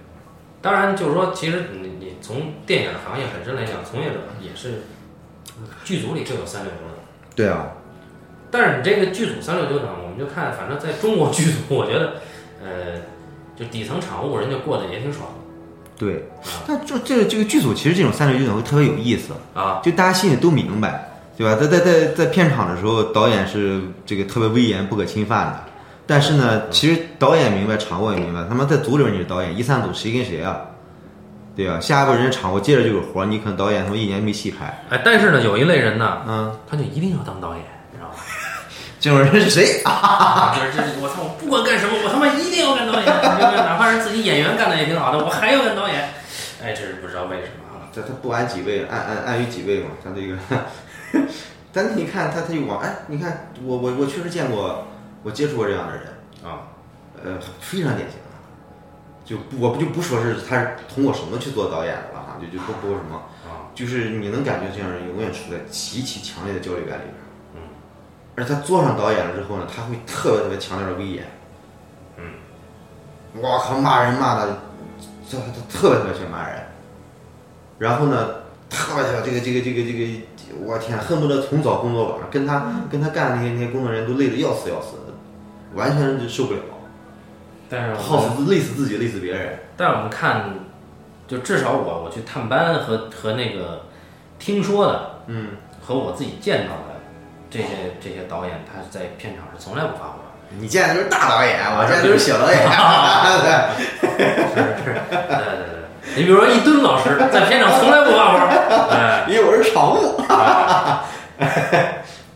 [0.63, 4.83] 当然，就是说，其实你你从电影行业本身来讲，从业者也是
[5.85, 6.97] 剧组里就有三六九等，
[7.35, 7.73] 对啊，
[8.51, 12.21] 但是你这个剧组三六九等，我们就看，反正在中国剧组，我觉得，
[12.63, 13.01] 呃，
[13.57, 15.29] 就底层场务人家过得也挺爽
[15.99, 16.29] 对。
[16.69, 19.81] 但就这个这个剧组其实这种三六九等会特别有意思，啊。
[19.83, 21.57] 就大家心里都明白，对吧？
[21.61, 25.65] 在在在在片场的时候，导演是这个特别威严、不可侵犯的。
[26.07, 30.61] 但是呢，其实导演明白，场务也明白，他妈在组里面你是导演，一三组谁跟谁啊？
[31.57, 38.17] 对啊，下一步人家场我接着就有活儿，你可能导演他妈一年没戏拍，哎，但是呢，有一类人呢，嗯，他就一定要当导演，你知道吧？
[39.01, 39.91] 这种人是谁啊？
[39.91, 46.09] 啊， 就是这，我操，我不管干什么，我他妈一定要干导演，哪怕是自己演员干的也挺好的，我还要干导演。
[46.63, 47.89] 哎，这是不知道为什么啊。
[47.93, 51.25] 这他不按几位，按按按于几位嘛，他这个，
[51.73, 54.87] 但是你看他他就往哎，你看我我我确实见过，
[55.27, 56.05] 我接触过这样的人，
[56.45, 56.71] 啊，
[57.21, 58.31] 呃，非常典型的，
[59.25, 67.15] 就不我不就不说是他是通过什么去做导演的了哈，就就不不说什么，啊，就是你能感觉这样人永远处在极其强烈的焦虑感里边，
[67.57, 67.61] 嗯，
[68.37, 71.27] 而他做上导演了之后呢，他会特别特别强烈的威严，
[72.19, 72.23] 嗯，
[73.35, 74.59] 我靠，骂人骂的，
[75.29, 76.63] 这他特别特别喜欢骂人，
[77.81, 78.29] 然后呢，
[78.71, 85.06] 特别特别这个这个这个这个，我天，恨不得从早工作晚上，跟他跟他干的那些那些工作人员都累得要死要死的，
[85.77, 86.61] 完全就受不了，
[87.71, 89.59] 但是我耗死累死自己，累死别人。
[89.77, 90.55] 但是我们看，
[91.29, 93.83] 就至少我我去探班和和那个
[94.39, 95.49] 听说的嗯，
[95.85, 96.95] 和我自己见到的
[97.51, 97.67] 这些
[98.01, 100.15] 这些导演，他在片场是从来不发火。
[100.59, 102.57] 你见的都是大导演，我见的就是小导演。
[102.63, 102.69] 是
[103.37, 105.77] 是，对对对。
[106.17, 108.39] 你比如说一吨老师在片场从来不发火，
[108.95, 110.17] 哎， 因为我是常务。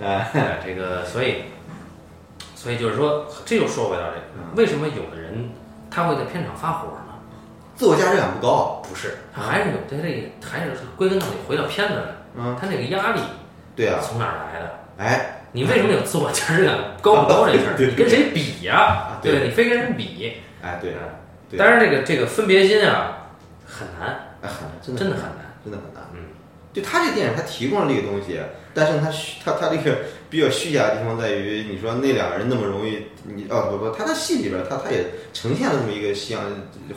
[0.03, 0.29] 哎，
[0.67, 1.45] 这个所以
[2.63, 5.49] 所以就是说，这又说回到这个，为什么有的人
[5.91, 7.15] 他会在片场发火呢？
[7.75, 8.83] 自我价值感不高。
[8.87, 12.03] 不是，他还是有他这个还是归根到底回到片子来，
[12.37, 13.21] 嗯，他那个压力
[13.75, 14.71] 对啊，从哪儿来的？
[14.99, 17.77] 哎，你为什么有自我价值感高不高这事儿？
[17.81, 19.43] 你跟谁比呀、啊对？
[19.43, 20.35] 你非跟人比。
[20.61, 20.93] 哎，对，
[21.49, 23.31] 对当然这个这个分别心啊，
[23.65, 25.49] 很难，哎，很难，真的很，难。
[25.65, 26.00] 真的很难。
[26.73, 28.39] 嗯，就他这电影，他提供了这个东西，
[28.73, 29.99] 但是他虚他他这个
[30.29, 36.41] 比较虚假的地方在于，你说那两个人那么容易，你哦不不，他在戏里边，他他也呈现了这么一个像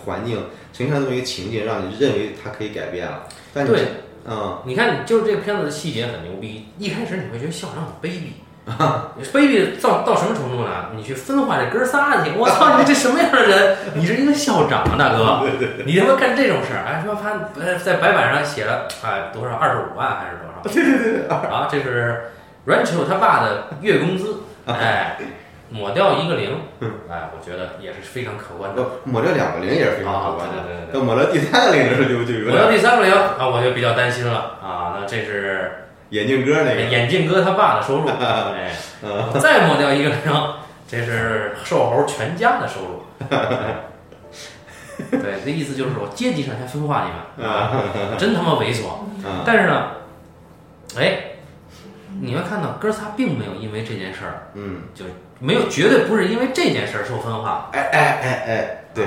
[0.05, 0.37] 环境，
[0.71, 3.27] 呈现了这么一个情境，让你认为他可以改变了。
[3.53, 3.81] 但你对，
[4.27, 6.65] 嗯，你看，就是这个片子的细节很牛逼。
[6.77, 8.27] 一开始你会觉得校长很卑鄙，
[9.33, 10.69] 卑鄙到到什么程度呢？
[10.95, 13.77] 你去分化这哥仨去，我操，你这什么样的人？
[13.95, 15.41] 你是一个校长啊，大哥，
[15.85, 16.85] 你他妈干这种事儿？
[16.87, 20.61] 哎，说他呃在白板上写了哎多少二十五万还是多少？
[20.63, 22.31] 对对对啊，这是
[22.65, 25.17] Rancho 他爸的月工资，哎，
[25.69, 26.57] 抹掉一个零，
[27.09, 28.81] 哎，我觉得也是非常可观的。
[28.81, 30.63] 不抹掉两个零也是非常可啊，观的。
[30.63, 31.01] 对对对对。
[31.01, 34.95] 抹掉第三个零的时候就就有抹掉第三个零啊，我就比较担心了啊。
[34.97, 35.82] 那这是
[36.13, 38.71] 眼镜哥那个，眼镜哥他爸的收入， 哎，
[39.39, 40.19] 再抹掉一个零，
[40.87, 43.03] 这是瘦猴全家的收入。
[43.29, 43.75] 哎
[45.09, 47.83] 对，这意思就是说阶级上先分化你们，啊，
[48.17, 48.83] 真他妈猥琐。
[49.25, 49.87] 嗯但是呢，
[50.99, 51.17] 哎，
[52.21, 55.05] 你会看到哥仨并没有因为这件事儿，嗯，就
[55.39, 57.71] 没有绝对不是因为这件事儿受分化。
[57.73, 59.05] 哎哎哎哎，对，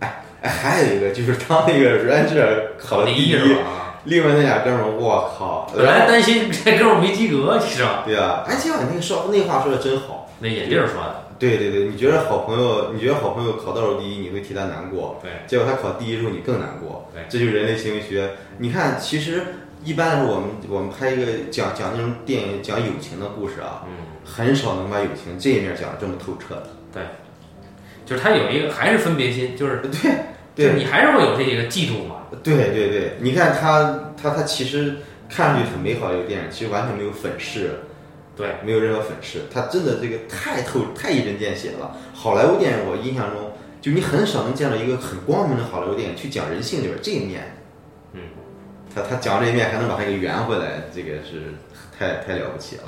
[0.00, 3.91] 哎哎，还有一个就是当那个 Ranger 考第一是吧？
[4.02, 8.02] 啊另外那俩哥们儿，我靠，本来担心这哥们儿没及格，你知道吗？
[8.04, 10.28] 对啊，哎，结果你那个说那话说的真好。
[10.40, 17.08] 那眼镜儿说的，对对对，你觉得好朋友，你觉得好朋友考倒数第一，你会替他难过，对结果他考第一时候，你更难过。
[17.14, 18.30] 对这就是人类行为学。
[18.58, 19.40] 你看，其实
[19.84, 23.92] 一般来说，我们我们拍一个讲讲那种电影讲友情的故事啊，嗯，
[24.24, 26.66] 很少能把友情这一面讲的这么透彻的。
[26.92, 27.02] 对
[28.04, 30.10] 就是他有一个还是分别心，就是对就是
[30.56, 32.16] 对你还是会有这个嫉妒嘛。
[32.42, 34.96] 对对对，你看他他他其实
[35.28, 37.80] 看上去很美好的一个电影，其实完全没有粉饰，
[38.36, 41.96] 对，没有任何粉饰，他真的这个太透太一针见血了。
[42.14, 47.56] 好莱坞电影我印象中，就你很少能见到一个很光明的好莱坞电影去讲人性里边这一面。
[48.12, 48.20] 嗯，
[48.94, 51.54] 他他讲这一面还能把它给圆回来，这个是
[51.98, 52.82] 太太了不起了。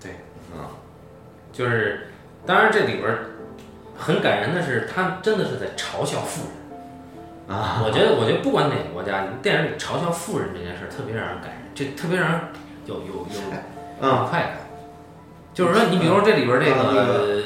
[0.00, 0.12] 对，
[0.56, 0.70] 啊、
[1.52, 2.08] 就是
[2.44, 3.26] 当然这里边儿
[3.96, 6.61] 很感人的是，他真的是在嘲笑富人。
[7.52, 12.40] 啊， 我觉得，我觉得不管哪个国家，电影里嘲笑富人这件事儿特别让人感人，这特别让人
[12.86, 14.56] 有有有快感。
[15.54, 17.42] 就是说，你比如说这里边那个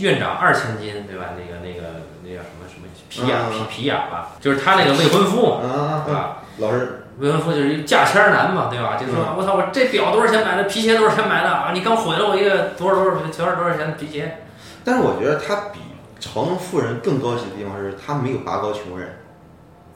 [0.00, 1.36] 院长二千金，对吧？
[1.36, 5.60] 那个那个那叫什么什么皮亚嗯皮皮亚吧，就是他那个未婚夫
[6.06, 6.38] 对吧？
[6.56, 8.96] 老是， 未婚夫就是一价签儿男嘛，对吧？
[8.96, 11.72] 就说嗯我操，我这表多少钱买的，皮鞋多少钱买的啊？
[11.74, 14.38] 你刚毁了我一个多少多少多少多少钱的皮鞋。
[14.82, 15.80] 但是我觉得他比
[16.18, 19.18] 嘲弄富人更高级的地方是，他没有拔高穷人。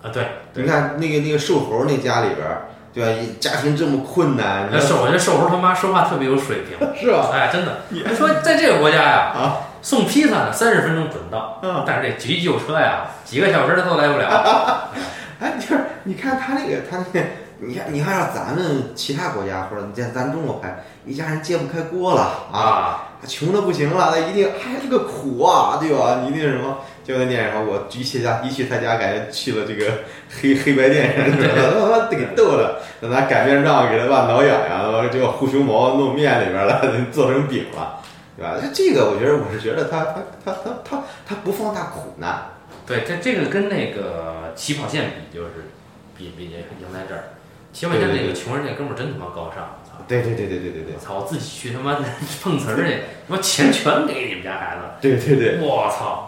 [0.02, 3.22] 啊，对，你看那个那个瘦猴那家里边儿，对吧？
[3.40, 7.30] 家庭这么困难，那瘦，我觉得瘦猴他妈说话特别有水平， 是吧？
[7.32, 7.78] 哎，真的。
[7.88, 14.90] 你说在这个国家呀，啊，送披萨呢三十分钟准到，嗯但是这急救车呀，几个小时他都来不了。
[15.40, 17.26] 哎，就是你看他那个，他那个，
[17.60, 22.22] 你看，你看让咱们其他国家或者你在咱中国拍，一家人揭不开锅了
[22.52, 26.20] 啊，啊，穷的不行了，那一定还是个苦啊，对吧？
[26.22, 26.78] 你一定什么？
[27.08, 38.00] 结果那电影上，我一去家一去他家，感觉去了这个黑黑白电影，他妈给逗的，让他擀面杖给他爸挠痒痒，结果护熊毛弄面里边了， 做成饼了，
[38.36, 38.58] 对吧？
[38.74, 42.42] 这个我觉得我是觉得他他他他他他不放大苦难。
[42.86, 45.70] 对，这这个跟那个起跑线比，就是
[46.14, 47.30] 比比赢在这儿。
[47.72, 50.04] 起跑线那个穷人那哥们儿真他妈高尚，操！
[50.06, 51.20] 对对对对对对对我，操！
[51.20, 52.00] 我自己去他妈的
[52.44, 54.82] 碰瓷儿去，他妈钱全给你们家孩子。
[55.00, 56.27] 对对对，我操！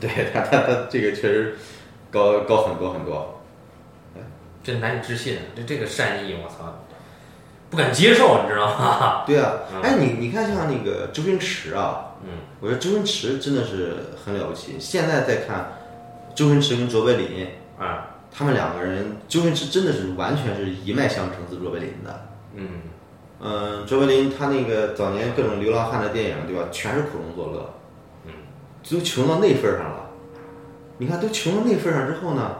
[0.00, 1.56] 对他他他这个确实
[2.10, 3.34] 高高很多很多。
[4.62, 6.84] 真难以置信，这这个善意，我操，
[7.70, 9.24] 不敢接受，你知道吗？
[9.26, 12.30] 对啊嗯，哎，你你看像那个周星驰啊，嗯，
[12.60, 14.76] 我觉得周星驰真的是很了不起。
[14.78, 15.72] 现在再看
[16.34, 17.46] 周星驰跟卓别林，
[17.78, 22.26] 啊，他们两个人，周星驰真的是完全是一脉相承自卓别林的。
[22.54, 22.68] 嗯，
[23.40, 26.68] 嗯，卓别林他那个早年各种流浪汉的电影，对吧？
[26.70, 27.77] 全是苦中作乐，嗯，
[28.90, 30.10] 都穷到那份儿上了。
[30.98, 32.56] 你看，都穷到那份儿上之后呢，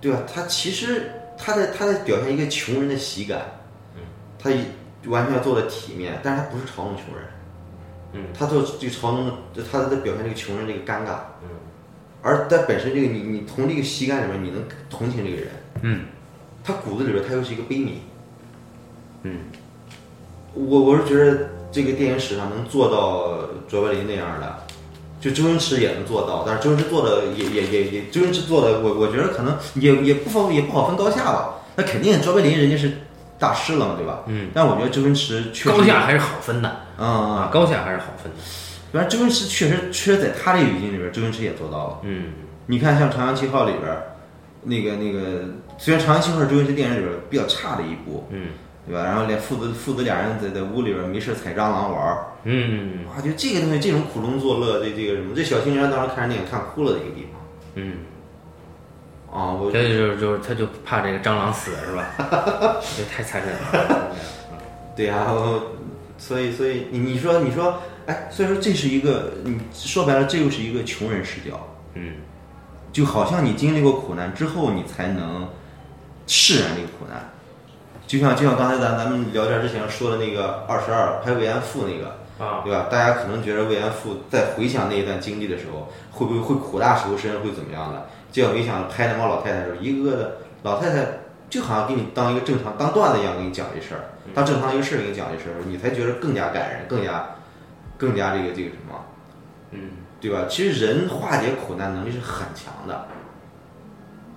[0.00, 0.22] 对吧？
[0.32, 3.40] 他其实他在他在表现一个穷人的喜感，
[3.94, 4.02] 嗯，
[4.38, 4.58] 他一
[5.06, 7.24] 完全做的体面，但是他不是嘲弄穷人，
[8.12, 9.32] 嗯，他做这个嘲弄，
[9.72, 11.48] 他在表现这个穷人这个尴尬，嗯，
[12.22, 15.48] 而在本身这个你你从这个喜感里面，你能同情这个人，
[15.82, 16.06] 嗯，
[16.62, 17.92] 他骨子里边他又是一个悲悯，
[19.22, 19.38] 嗯，
[20.52, 24.66] 我我是觉得这个电影史上能做到卓别林那样的，
[25.28, 31.54] 就周星驰也能做到，但是周星驰做的也也也也，周星驰做的我我觉得可能也也不分也不好分高下吧。
[31.74, 32.92] 那肯定卓别林人家是
[33.38, 34.20] 大师了嘛，对吧？
[34.26, 38.38] 嗯，但我觉得周星驰确实高下还是好分的啊啊，高下还是好分的。
[38.92, 41.98] 反正周星驰确实确实在他这个语境里边，周星驰也做到了。
[42.04, 42.32] 嗯，
[42.66, 43.94] 你看像《长江七号》里边，
[44.62, 45.42] 那个那个，
[45.76, 48.50] 虽然《长江七号》是周星驰电影里边比较差的一部，嗯，
[48.86, 49.02] 对吧？
[49.02, 57.40] 然后连父子父子俩人在在屋里边没事踩蟑螂玩儿，嗯啊，就这个东西，这种苦中作乐，这这个什么，这小青年当时看着电影看哭了的一个地方
[57.74, 57.98] 嗯，
[59.30, 62.14] 啊，我这就是就是他就怕这个蟑螂死是吧？
[62.96, 64.12] 这太残忍了。
[64.96, 65.72] 对呀、我
[66.16, 72.14] 所以所以你你说你说，哎，所以说这是一个，你说白了，这又是一个穷人视角，嗯
[72.92, 75.46] 就好像你经历过苦难之后，你才能
[76.26, 77.28] 释然这个苦难。
[78.06, 82.86] 就像就像刚才咱咱们聊天之前说的那个二十二拍慰安妇那个，啊，对吧？
[82.90, 88.06] 大家可能觉得慰安妇在回想那一段经历的时候，会不会会苦大仇深，会怎么样的？
[88.30, 91.04] 结果没想到拍那帮老太太的时候，一个个的老太太
[91.48, 94.02] 就好像给你当一个正常当段子一样给你讲这事儿，
[94.34, 97.26] 当正常一个事儿给你讲这事儿，你才觉得更加感人，更加
[97.96, 99.04] 更加这个这个什么，
[99.72, 99.90] 嗯
[100.20, 100.46] 对吧？
[100.48, 103.06] 其实人化解苦难能力是很强的，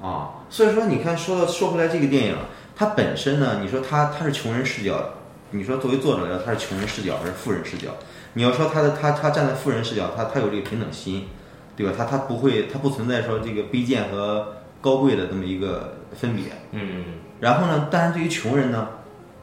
[0.01, 2.37] 啊，所以说你看说到说回来这个电影，
[2.79, 5.03] 它本身呢，你说它它是穷人视角，
[5.51, 7.89] 你说作为作者来说，他是穷人视角还是富人视角？
[8.35, 11.27] 你要说他的他他站在富人视角，他他有这个平等心，
[11.75, 11.91] 对吧？
[11.97, 16.45] 他他不会他不存在说这个卑贱和高贵的这么一个分别。
[16.71, 17.03] 嗯
[17.41, 18.87] 然后呢，但是对于穷人呢，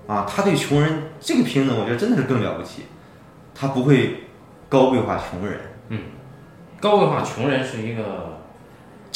[0.07, 2.85] 啊，他对穷人这个平等，我觉得真的是更了不起，
[3.55, 4.25] 他不会
[4.71, 5.61] 高贵化穷人，
[5.91, 6.01] 嗯，
[6.81, 8.36] 高贵化穷人是一个，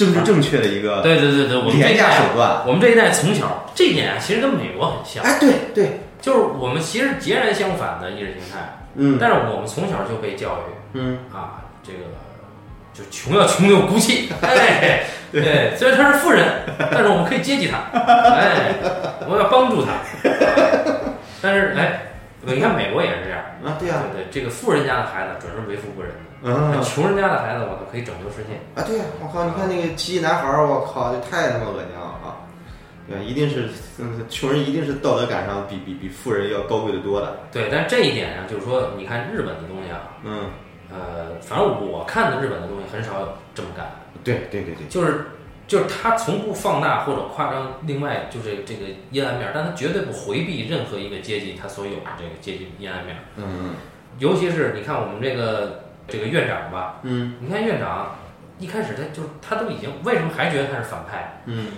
[0.01, 2.63] 政治正确的一个对对对对，我们这一代手段。
[2.67, 9.19] 我们这一代从小这一点啊，其实跟美国很像，哎，对对，就是我们其实截然相反的意识形态，嗯。
[9.21, 11.99] 但是我们从小就被教育嗯，啊，这个
[12.95, 16.47] 就穷要穷的有骨气，哎， 对，虽然他是富人，
[16.91, 18.75] 但是我们可以接济他，哎，
[19.29, 19.93] 我要帮助他，
[20.25, 20.31] 哎
[21.43, 22.03] 但是哎，
[22.43, 32.37] 你看美国也是这样，啊，对啊、对对，这个富人家的孩子准是为富不仁的，嗯穷人家的孩子我靠可以拯救世界，啊，对呀、我靠，你看那个奇迹男孩儿，我靠，这太他妈恶心了啊！
[33.09, 33.69] 对，一定是，
[33.99, 37.37] 嗯，穷人一定是道德感上比比比富人要高贵的多的。
[37.53, 40.49] 对，但这一点上就是说，你看日本的东西啊，嗯，
[40.91, 43.93] 呃，反正我看的日本的东西很少有这么干的。
[44.23, 45.27] 对对对对，就是
[45.67, 53.21] 就是他从不放大或者夸张另外就是这个阴暗面儿，但他绝对不回避任何一个阶级他所有的这个阶级阴暗面儿。
[53.37, 53.75] 嗯
[54.19, 57.37] 尤其是你看我们这个这个院长吧，嗯。
[57.41, 58.17] 你看院长
[58.59, 61.41] 一开始他就他都已经为什么还觉得他是反派？
[61.47, 61.69] 嗯。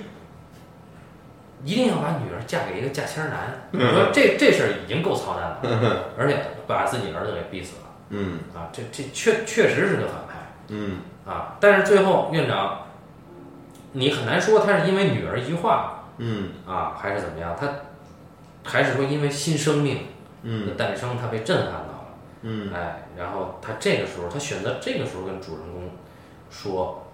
[1.64, 3.39] 一定要把女儿嫁给一个嫁签儿男，
[3.70, 8.41] 你说这这事儿已经够操蛋了，而且把自己儿子给逼死了嗯。
[8.53, 8.66] 啊！
[8.72, 10.35] 这这确确实是个反派。
[10.68, 10.99] 嗯。
[11.24, 12.87] 啊，但是最后院长，
[13.93, 16.51] 你很难说他是因为女儿一句话嗯。
[16.66, 17.68] 啊，还是怎么样，他
[18.64, 20.03] 还是说因为新生命的
[20.43, 21.82] 嗯诞生，他被震撼了，
[22.43, 22.72] 嗯。
[22.72, 25.90] 哎，然后他这个时候，他选择这个时候跟主人公
[26.51, 27.07] 说，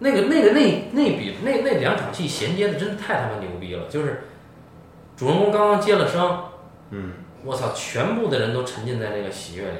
[0.00, 4.24] 那个那个那那笔那那两场戏衔接的真的太他妈牛逼了，就是
[5.16, 6.44] 主人公刚刚接了生，
[6.90, 7.12] 嗯。
[7.42, 9.78] 我操，全部的人都沉浸在这个喜悦里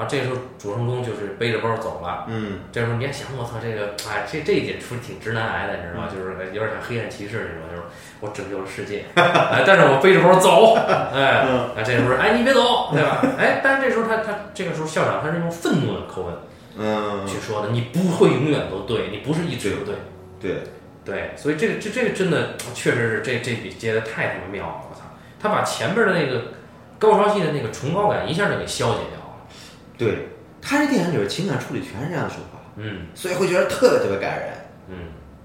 [0.00, 2.24] 然后这时候主人公就是背着包走了。
[2.28, 6.08] 嗯这时候你还想，我操，这个哎，这这一点出挺直男癌的，你知道吗？
[6.08, 7.82] 就是有点像黑暗骑士那种，就是
[8.20, 10.74] 我拯救了世界， 哎，但是我背着包走，
[11.12, 11.44] 哎，
[11.84, 13.20] 这时候哎你别走，对吧？
[13.38, 16.34] 哎，但是这时候他他这个时候校长他是用愤怒的口吻
[16.78, 19.94] 嗯，去说的，你不会永远都对，你不是一直都对，
[20.40, 20.62] 对，
[21.04, 25.02] 对，所以这个这这个真的确实是这这笔接的太他妈妙了，我操！
[25.38, 26.44] 他把前边的那个
[26.98, 29.19] 高潮戏的那个崇高感一下就给消解掉了，
[30.00, 30.28] 对，
[30.60, 34.48] 他这电影里边情感处理全是这样的手法，嗯所以会觉得特别特别感人。
[34.88, 34.96] 嗯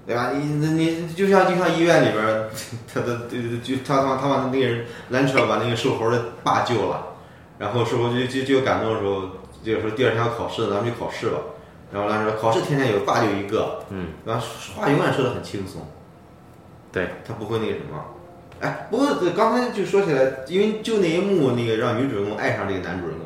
[0.06, 0.30] 对吧？
[0.32, 2.48] 你你你就像就像医院里边儿，
[2.94, 3.26] 他的
[3.60, 7.04] 就他他他把那个人拦车把那个瘦猴的爸救了，
[7.58, 9.22] 然后瘦猴就就就感动的时候，
[9.64, 11.38] 这个时候第二天要考试，咱们去考试吧。
[11.92, 14.46] 然后拦车考试天天有，爸就一个，嗯，然后
[14.76, 15.84] 话永远说的很轻松，
[16.92, 18.04] 对，他不会那个什么。
[18.60, 23.25] 哎，不过刚才就说起来，因为就那一幕那个让女主人公爱上这个男主人公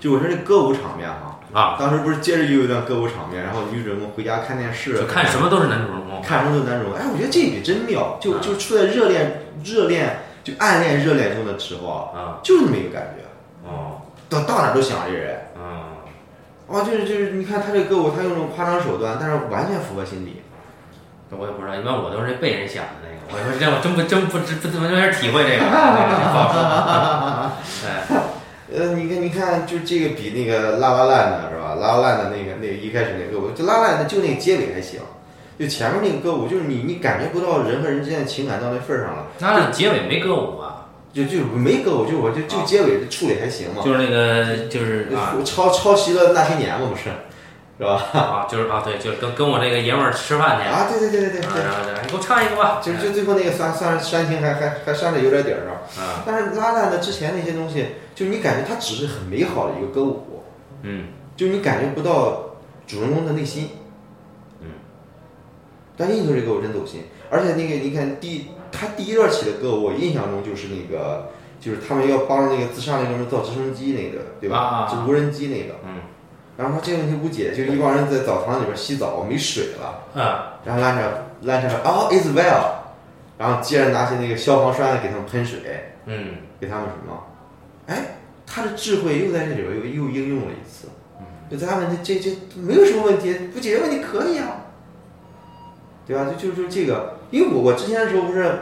[0.00, 6.98] 就我说这歌舞场面哈，啊，当时不是接着又有一段歌舞场面，然后女主人公回家看电视，就看什么都是男主人公，看什么都是男主人公。
[6.98, 13.22] 哎，我觉得这一笔真妙，就就处在热恋、热恋就暗恋、热恋中的时候啊，啊，就是那么一个感觉，
[13.68, 15.38] 哦，到到哪儿都想这人。
[15.56, 15.84] 嗯，
[16.66, 20.42] 哦，就是就是，你看他这歌舞，他用这种夸张手段，但是完全符合心理。
[21.30, 26.58] 我也不知道，一般我都是被人想的那个，我说这我真不真不知不怎么有点体会这个，这个不好说。
[27.86, 28.02] 哎，
[28.72, 31.74] 呃，你看，你看，就这个比那个拉拉烂的是吧？
[31.74, 35.00] 拉拉烂的那个那个一开始那个歌舞，就拉拉烂的就那个结尾还行，
[35.58, 40.86] 就前面那个歌舞，就是你你感觉不到人和人之间的情感到那份儿上了，他的结尾没歌舞啊？
[41.12, 47.10] 就就没歌舞，就我就就啊结尾处理还行嘛，就是那个就是啊抄抄袭了那些年嘛，不是，
[47.80, 48.04] 是吧？
[48.12, 55.80] 啊就是啊对，就是跟跟我这个爷们儿吃饭去，啊啊，对对对对对对，然后然后你给我唱一个吧，就就最后那个算算煽情还还还煽的有点底儿啊。
[55.98, 60.42] 啊但是拉烂的之前那些东西，就是你感觉它只是很美好的一个歌舞，
[60.82, 62.50] 嗯就是你感觉不到
[62.86, 63.70] 主人公的内心。
[64.60, 64.68] 嗯。
[65.96, 74.58] 但印度这歌我真走心，而且那个你看第他第一段起的歌舞，我印象中就是那个，就是他们要帮着那个自杀那哥们造直升机那个，对吧？
[74.58, 75.80] 啊就无人机那个。
[75.86, 76.02] 嗯
[76.56, 80.04] 然后他这个问题无解，就一帮人在澡堂里边洗澡，没水了。
[80.14, 80.22] 嗯
[80.64, 82.82] 然后拦着拦着哦，is well，
[83.38, 85.60] 然后接着拿起那个消防栓给他们喷水，
[86.04, 87.24] 嗯给他们什么？
[87.86, 90.88] 哎，他的智慧又在这里边又又应用了一次。
[91.50, 94.66] 就在他们这这这没有什么问题，不解决问题可以啊，
[96.06, 96.26] 对吧？
[96.38, 98.52] 就就就这个，因为我我之前的时候不是，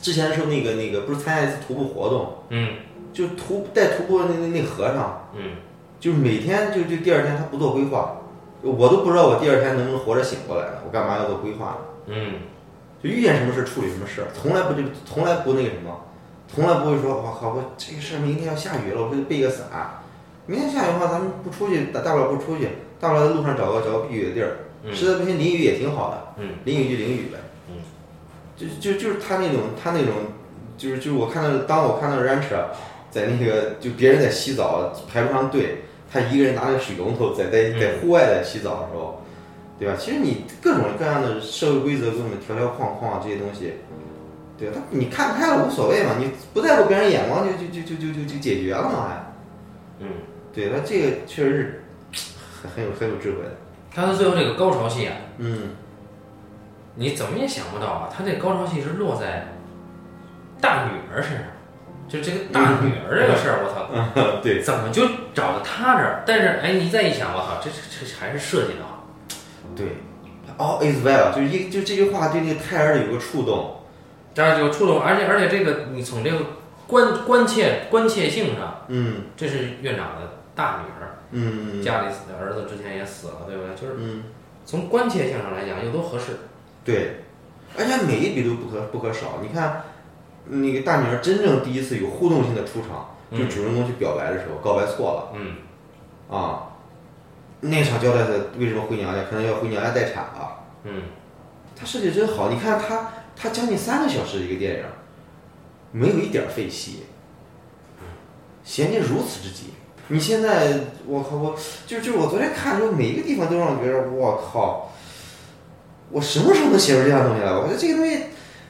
[0.00, 2.76] 之前的时候那个那个不是参加一次徒步活动，嗯
[3.12, 5.56] 就徒带徒步的那那那和尚，嗯
[5.98, 8.16] 就是每天就就第二天他不做规划，
[8.62, 11.76] 我都不知道我第二天能不能活着醒过来呢，我干嘛要做规划呢？
[12.08, 12.32] 嗯
[13.02, 16.00] 就遇见什么事处理什么事儿，从来不就，从来不那个什么，
[16.48, 19.66] 从来不会说，我靠，我这个事儿明天要下雨了，我非得备个伞。
[20.46, 22.68] 明天下雨的话，咱们不出去，大大不了不出去，
[22.98, 24.56] 大不了在路上找个找个避雨的地儿。
[24.84, 27.38] 嗯实在不行淋雨也挺好的，嗯淋雨就淋雨呗。
[27.68, 27.74] 嗯，
[28.56, 30.14] 就就就是他那种他那种，
[30.78, 32.64] 就是就是我看到当我看到 rancher
[33.10, 39.22] 在那个就别人在洗澡排不上队，他一个人拿着水龙头在在在户外在洗澡的时候，
[39.78, 39.94] 对吧？
[39.98, 43.74] 其实你各种各样的社会规则各种条条框框这些东西，
[44.56, 44.76] 对吧？
[44.76, 49.32] 他你看开了无所谓嘛，你不在乎别人眼光就就就就就就就解决了嘛还。
[50.00, 50.08] 嗯，
[50.52, 51.82] 对，他这个确实
[52.12, 53.56] 是很很有很有智慧的。
[53.94, 55.70] 他的最后这个高潮戏啊，嗯，
[56.94, 59.46] 你怎么也想不到啊，他这高潮戏是落在
[60.60, 61.46] 大女儿身上，
[62.08, 66.22] 就这个大女儿这个事儿，我操，对，怎么就找到他这儿？
[66.26, 69.08] 但是哎，你再一想，我操，这这这还是设计的好。
[69.74, 69.86] 对
[70.58, 73.72] ，all is well，就是一就这句话对那个胎儿有个触动。
[74.34, 76.38] 当然有触动，而且而且这个你从这个
[76.86, 83.74] 关关切关切性上，嗯这是院长的大女儿，嗯家里死的儿子之前也死了，对不对？
[83.74, 84.24] 就是嗯，
[84.64, 86.36] 从关切性上来讲，又都合适。
[86.84, 87.22] 对，
[87.78, 89.38] 而且每一笔都不可不可少。
[89.42, 89.82] 你看，
[90.48, 95.56] 那个大女儿真正第一次有互动性的出场，就嗯主人公去表白的时候，告白错了嗯
[96.36, 96.72] 啊。
[97.60, 100.64] 那场交代的为什么回娘家，可能要回娘家待产吧。
[100.84, 101.02] 嗯
[101.74, 104.84] 他设计真好，你看他他将近三个小时的一个电影，
[105.92, 107.04] 没有一点儿废戏，
[108.62, 109.70] 衔接如此之紧。
[110.08, 111.56] 你现在我靠，我
[111.86, 114.92] 就就是我昨天看的时候，每一个地方都让我觉得我靠，
[116.10, 117.50] 我什么时候能写出这样东西来？
[117.52, 118.22] 我觉得这个东西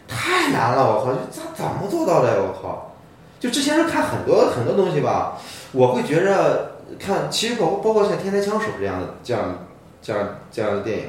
[0.09, 2.37] 太难了，我靠，这咋怎么做到的呀？
[2.39, 2.93] 我靠！
[3.39, 5.37] 就之前是看很多很多东西吧，
[5.73, 9.67] 我会觉着看，其实包括包括像《天才枪手》这样的这样
[10.01, 11.05] 这样这样的电影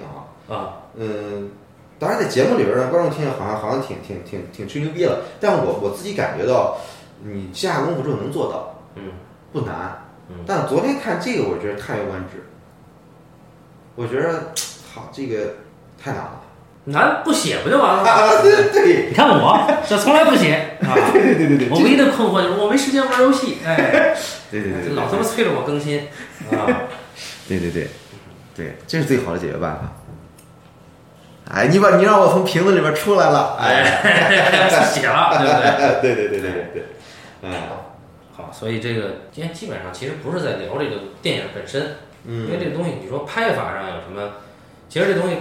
[0.50, 1.52] 啊，啊嗯，
[2.00, 6.78] 当然在节目里边让观众听好像好像挺挺挺挺吹牛逼了，但我我自己感觉到，
[7.24, 9.12] 你下功夫之后能做到，嗯，
[9.54, 10.04] 不难。
[10.30, 12.44] 嗯但昨天看这个，我觉得叹为观止。
[13.96, 14.52] 我觉得，
[14.94, 15.54] 好，这个
[15.98, 16.42] 太难了。
[16.90, 18.10] 难不写不就完了吗？
[18.10, 18.72] 啊，对。
[18.72, 24.16] 对你看我 这从来不写啊，对对对对我唯一的困惑就是我没时间玩游戏，哎，
[24.50, 26.08] 对对对对，老他妈催着我更新
[26.52, 26.88] 啊。
[27.48, 27.88] 对对对，
[28.56, 29.94] 对，这是最好的解决办法。
[31.54, 36.02] 哎，你把你让我从瓶子里边出来了，哎，哎，写了， 对不对？
[36.02, 36.86] 对对对对对对，
[37.44, 37.52] 嗯。
[38.36, 41.82] 好，所以这个今天基本上其实不是在聊这个电影本身，
[42.28, 44.30] 因为嗯，这个东西你说拍法上有什么，
[44.90, 45.38] 其实这东西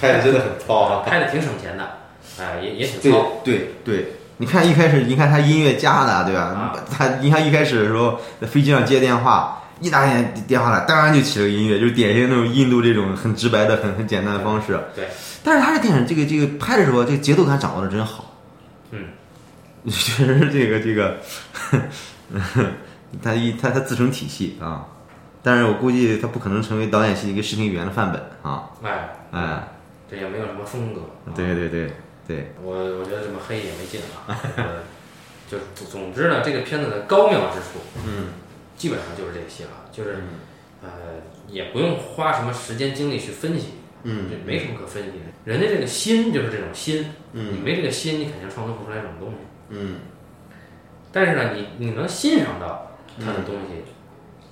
[0.00, 1.02] 拍的真的很糙啊。
[1.08, 1.98] 拍的挺省钱的，
[2.40, 3.26] 哎，也也挺对糙。
[3.44, 6.72] 对对，你看一开始，你看他音乐加的，对吧啊？
[6.90, 14.78] 他你看一开始的时候在飞机上接电话，一打电电话来，当然就起了音乐，就是典型那种印度这种很直白的、很很简单的方式。
[14.94, 15.08] 对，
[15.42, 18.36] 但是他这电影这个这个拍的时候，这个节奏感掌握的真好。
[18.90, 19.04] 嗯，
[19.90, 21.18] 确实是这个这个，
[23.22, 24.84] 他一他他自成体系啊。
[25.42, 28.70] 但是我估计他不可能成为导演系一个视听语言的范本啊。
[28.82, 29.68] 哎，哎，
[30.10, 31.00] 这也没有什么风格。
[31.26, 31.92] 啊对对对
[32.26, 34.36] 对，我我觉得这么黑也没劲啊。
[35.50, 38.26] 就总总之呢，这个片子的高妙之处，嗯
[38.76, 40.18] 基本上就是这些了，就是
[40.82, 40.88] 呃，
[41.48, 45.24] 也不用花什么时间精力去分析，嗯这没什么可分析的。
[45.44, 49.36] 人家这个心就是这种心，嗯你嗯没这个心，你肯定创作不出来这种东西。
[49.70, 49.96] 嗯
[51.10, 53.84] 但是呢，你你能欣赏到他嗯的东西，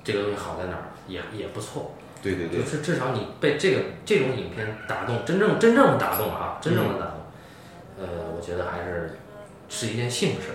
[0.06, 1.90] 这个东西好在哪儿，也也不错。
[2.22, 7.18] 对对对就，是至少你被这个这种影片打动，真正真正打动啊，真正的打动，
[7.98, 9.18] 呃，我觉得还是
[9.68, 10.54] 是一件幸事。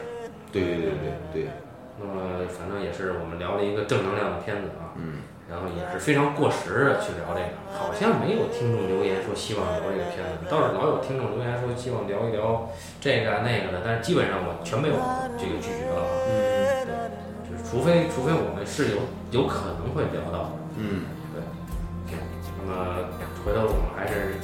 [0.51, 1.47] 对对对对对，
[1.99, 14.97] 那么反正也是我们聊了一个正能量的片子啊，嗯然后也是非常过时的去聊这个，好像没有听众留言说希望聊这个片子，倒是老有听众留言说希望聊一聊这个啊那个的，但是基本上我全被我
[15.37, 16.11] 这个拒绝了啊。
[16.27, 16.50] 嗯
[17.71, 18.97] 除非除非我们是有
[19.31, 20.51] 有可能会聊到的。
[20.75, 21.05] 嗯。
[21.33, 21.41] 对。
[22.59, 22.75] 那么
[23.45, 24.35] 回头我们还是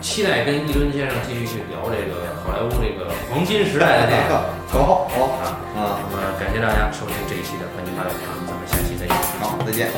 [0.00, 4.40] 期待跟一伦先生继续去聊这个好莱坞这个黄金时代的这个
[4.72, 9.14] 好好啊啊那么感谢大家收听这一期的冠军大调查咱们下期再见。
[9.38, 9.92] 好再见。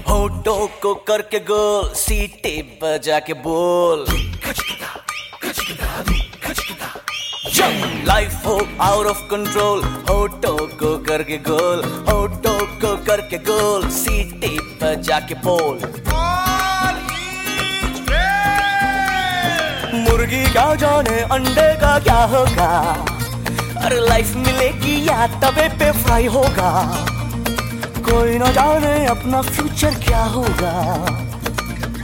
[0.09, 4.05] होठों को करके गोल सीटे बजा के बोल
[8.07, 14.49] लाइफ हो आउट ऑफ़ कंट्रोल होठों को करके गोल, होठों को करके गोल, सीटे
[14.83, 15.79] बजा के बोल।
[20.03, 22.69] मुर्गी क्या जाने, अंडे का क्या होगा?
[23.85, 26.71] अरे लाइफ मिलेगी या तवे पे फ्राई होगा?
[28.09, 30.73] कोई ना जाने अपना फ्यूचर क्या होगा।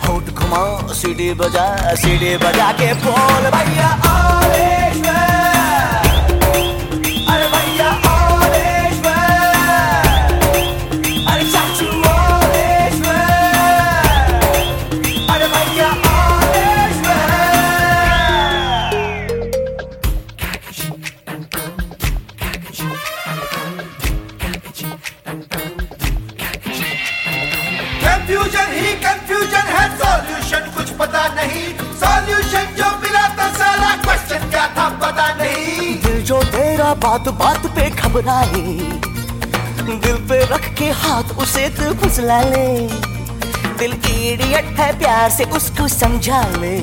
[0.05, 1.67] होट घुमाओ सीढ़ी बजा
[2.03, 3.91] सीढ़ी बजा के बोल, भैया
[36.73, 38.61] तेरा बात बात पे घबराए।
[40.03, 42.65] दिल पे रख के हाथ उसे तू फुसला ले।
[43.79, 43.93] दिल
[44.31, 46.77] इडियट है प्यार से उसको समझा ले।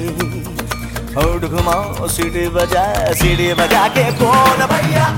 [1.23, 5.09] और घुमाओ सीढ़ी बजा सीढ़ी बजा के बोल, भैया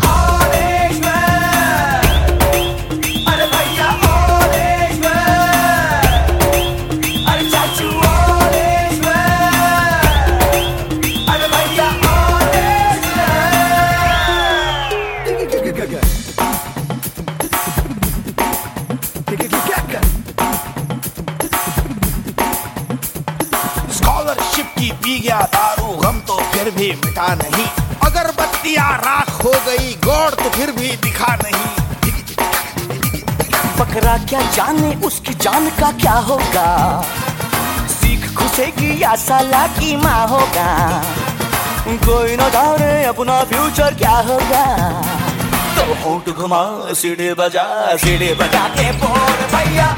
[26.83, 27.65] भी मिटा नहीं।
[28.07, 31.61] अगर बत्तियाँ राख हो गई गौड़ तो फिर भी दिखा नहीं।
[33.79, 36.67] बकरा क्या जाने, उसकी जान का क्या होगा?
[37.93, 40.71] सीख घुसेगी या साला की माँ होगा?
[41.87, 44.65] कोई न जाने अपना फ्यूचर क्या होगा?
[45.77, 46.63] तो होंठ घुमा,
[46.95, 49.89] सीढ़ी बजा सीढ़ी बजा के बोल, भैया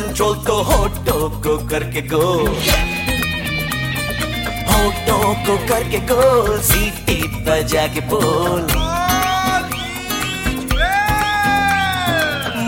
[0.00, 1.14] कंट्रोल तो होटो
[1.44, 2.26] को करके गो
[4.68, 5.16] होटो
[5.46, 7.16] को करके गोल सीटी
[7.48, 8.62] बजा के बोल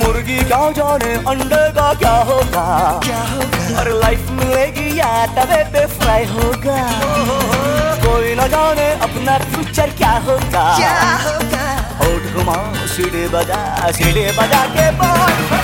[0.03, 2.67] मुर्गी क्या जाने अंडे का क्या होगा?
[3.07, 3.81] क्या होगा?
[3.81, 6.79] और लाइफ मिलेगी या तवे पे फ्राई होगा?
[8.05, 10.67] कोई न जाने अपना फ्यूचर क्या होगा?
[10.79, 10.95] क्या
[11.27, 11.67] होगा?
[12.03, 15.62] होठ घुमाओ सीढ़ी बजा सीढ़ी बजा के बोल।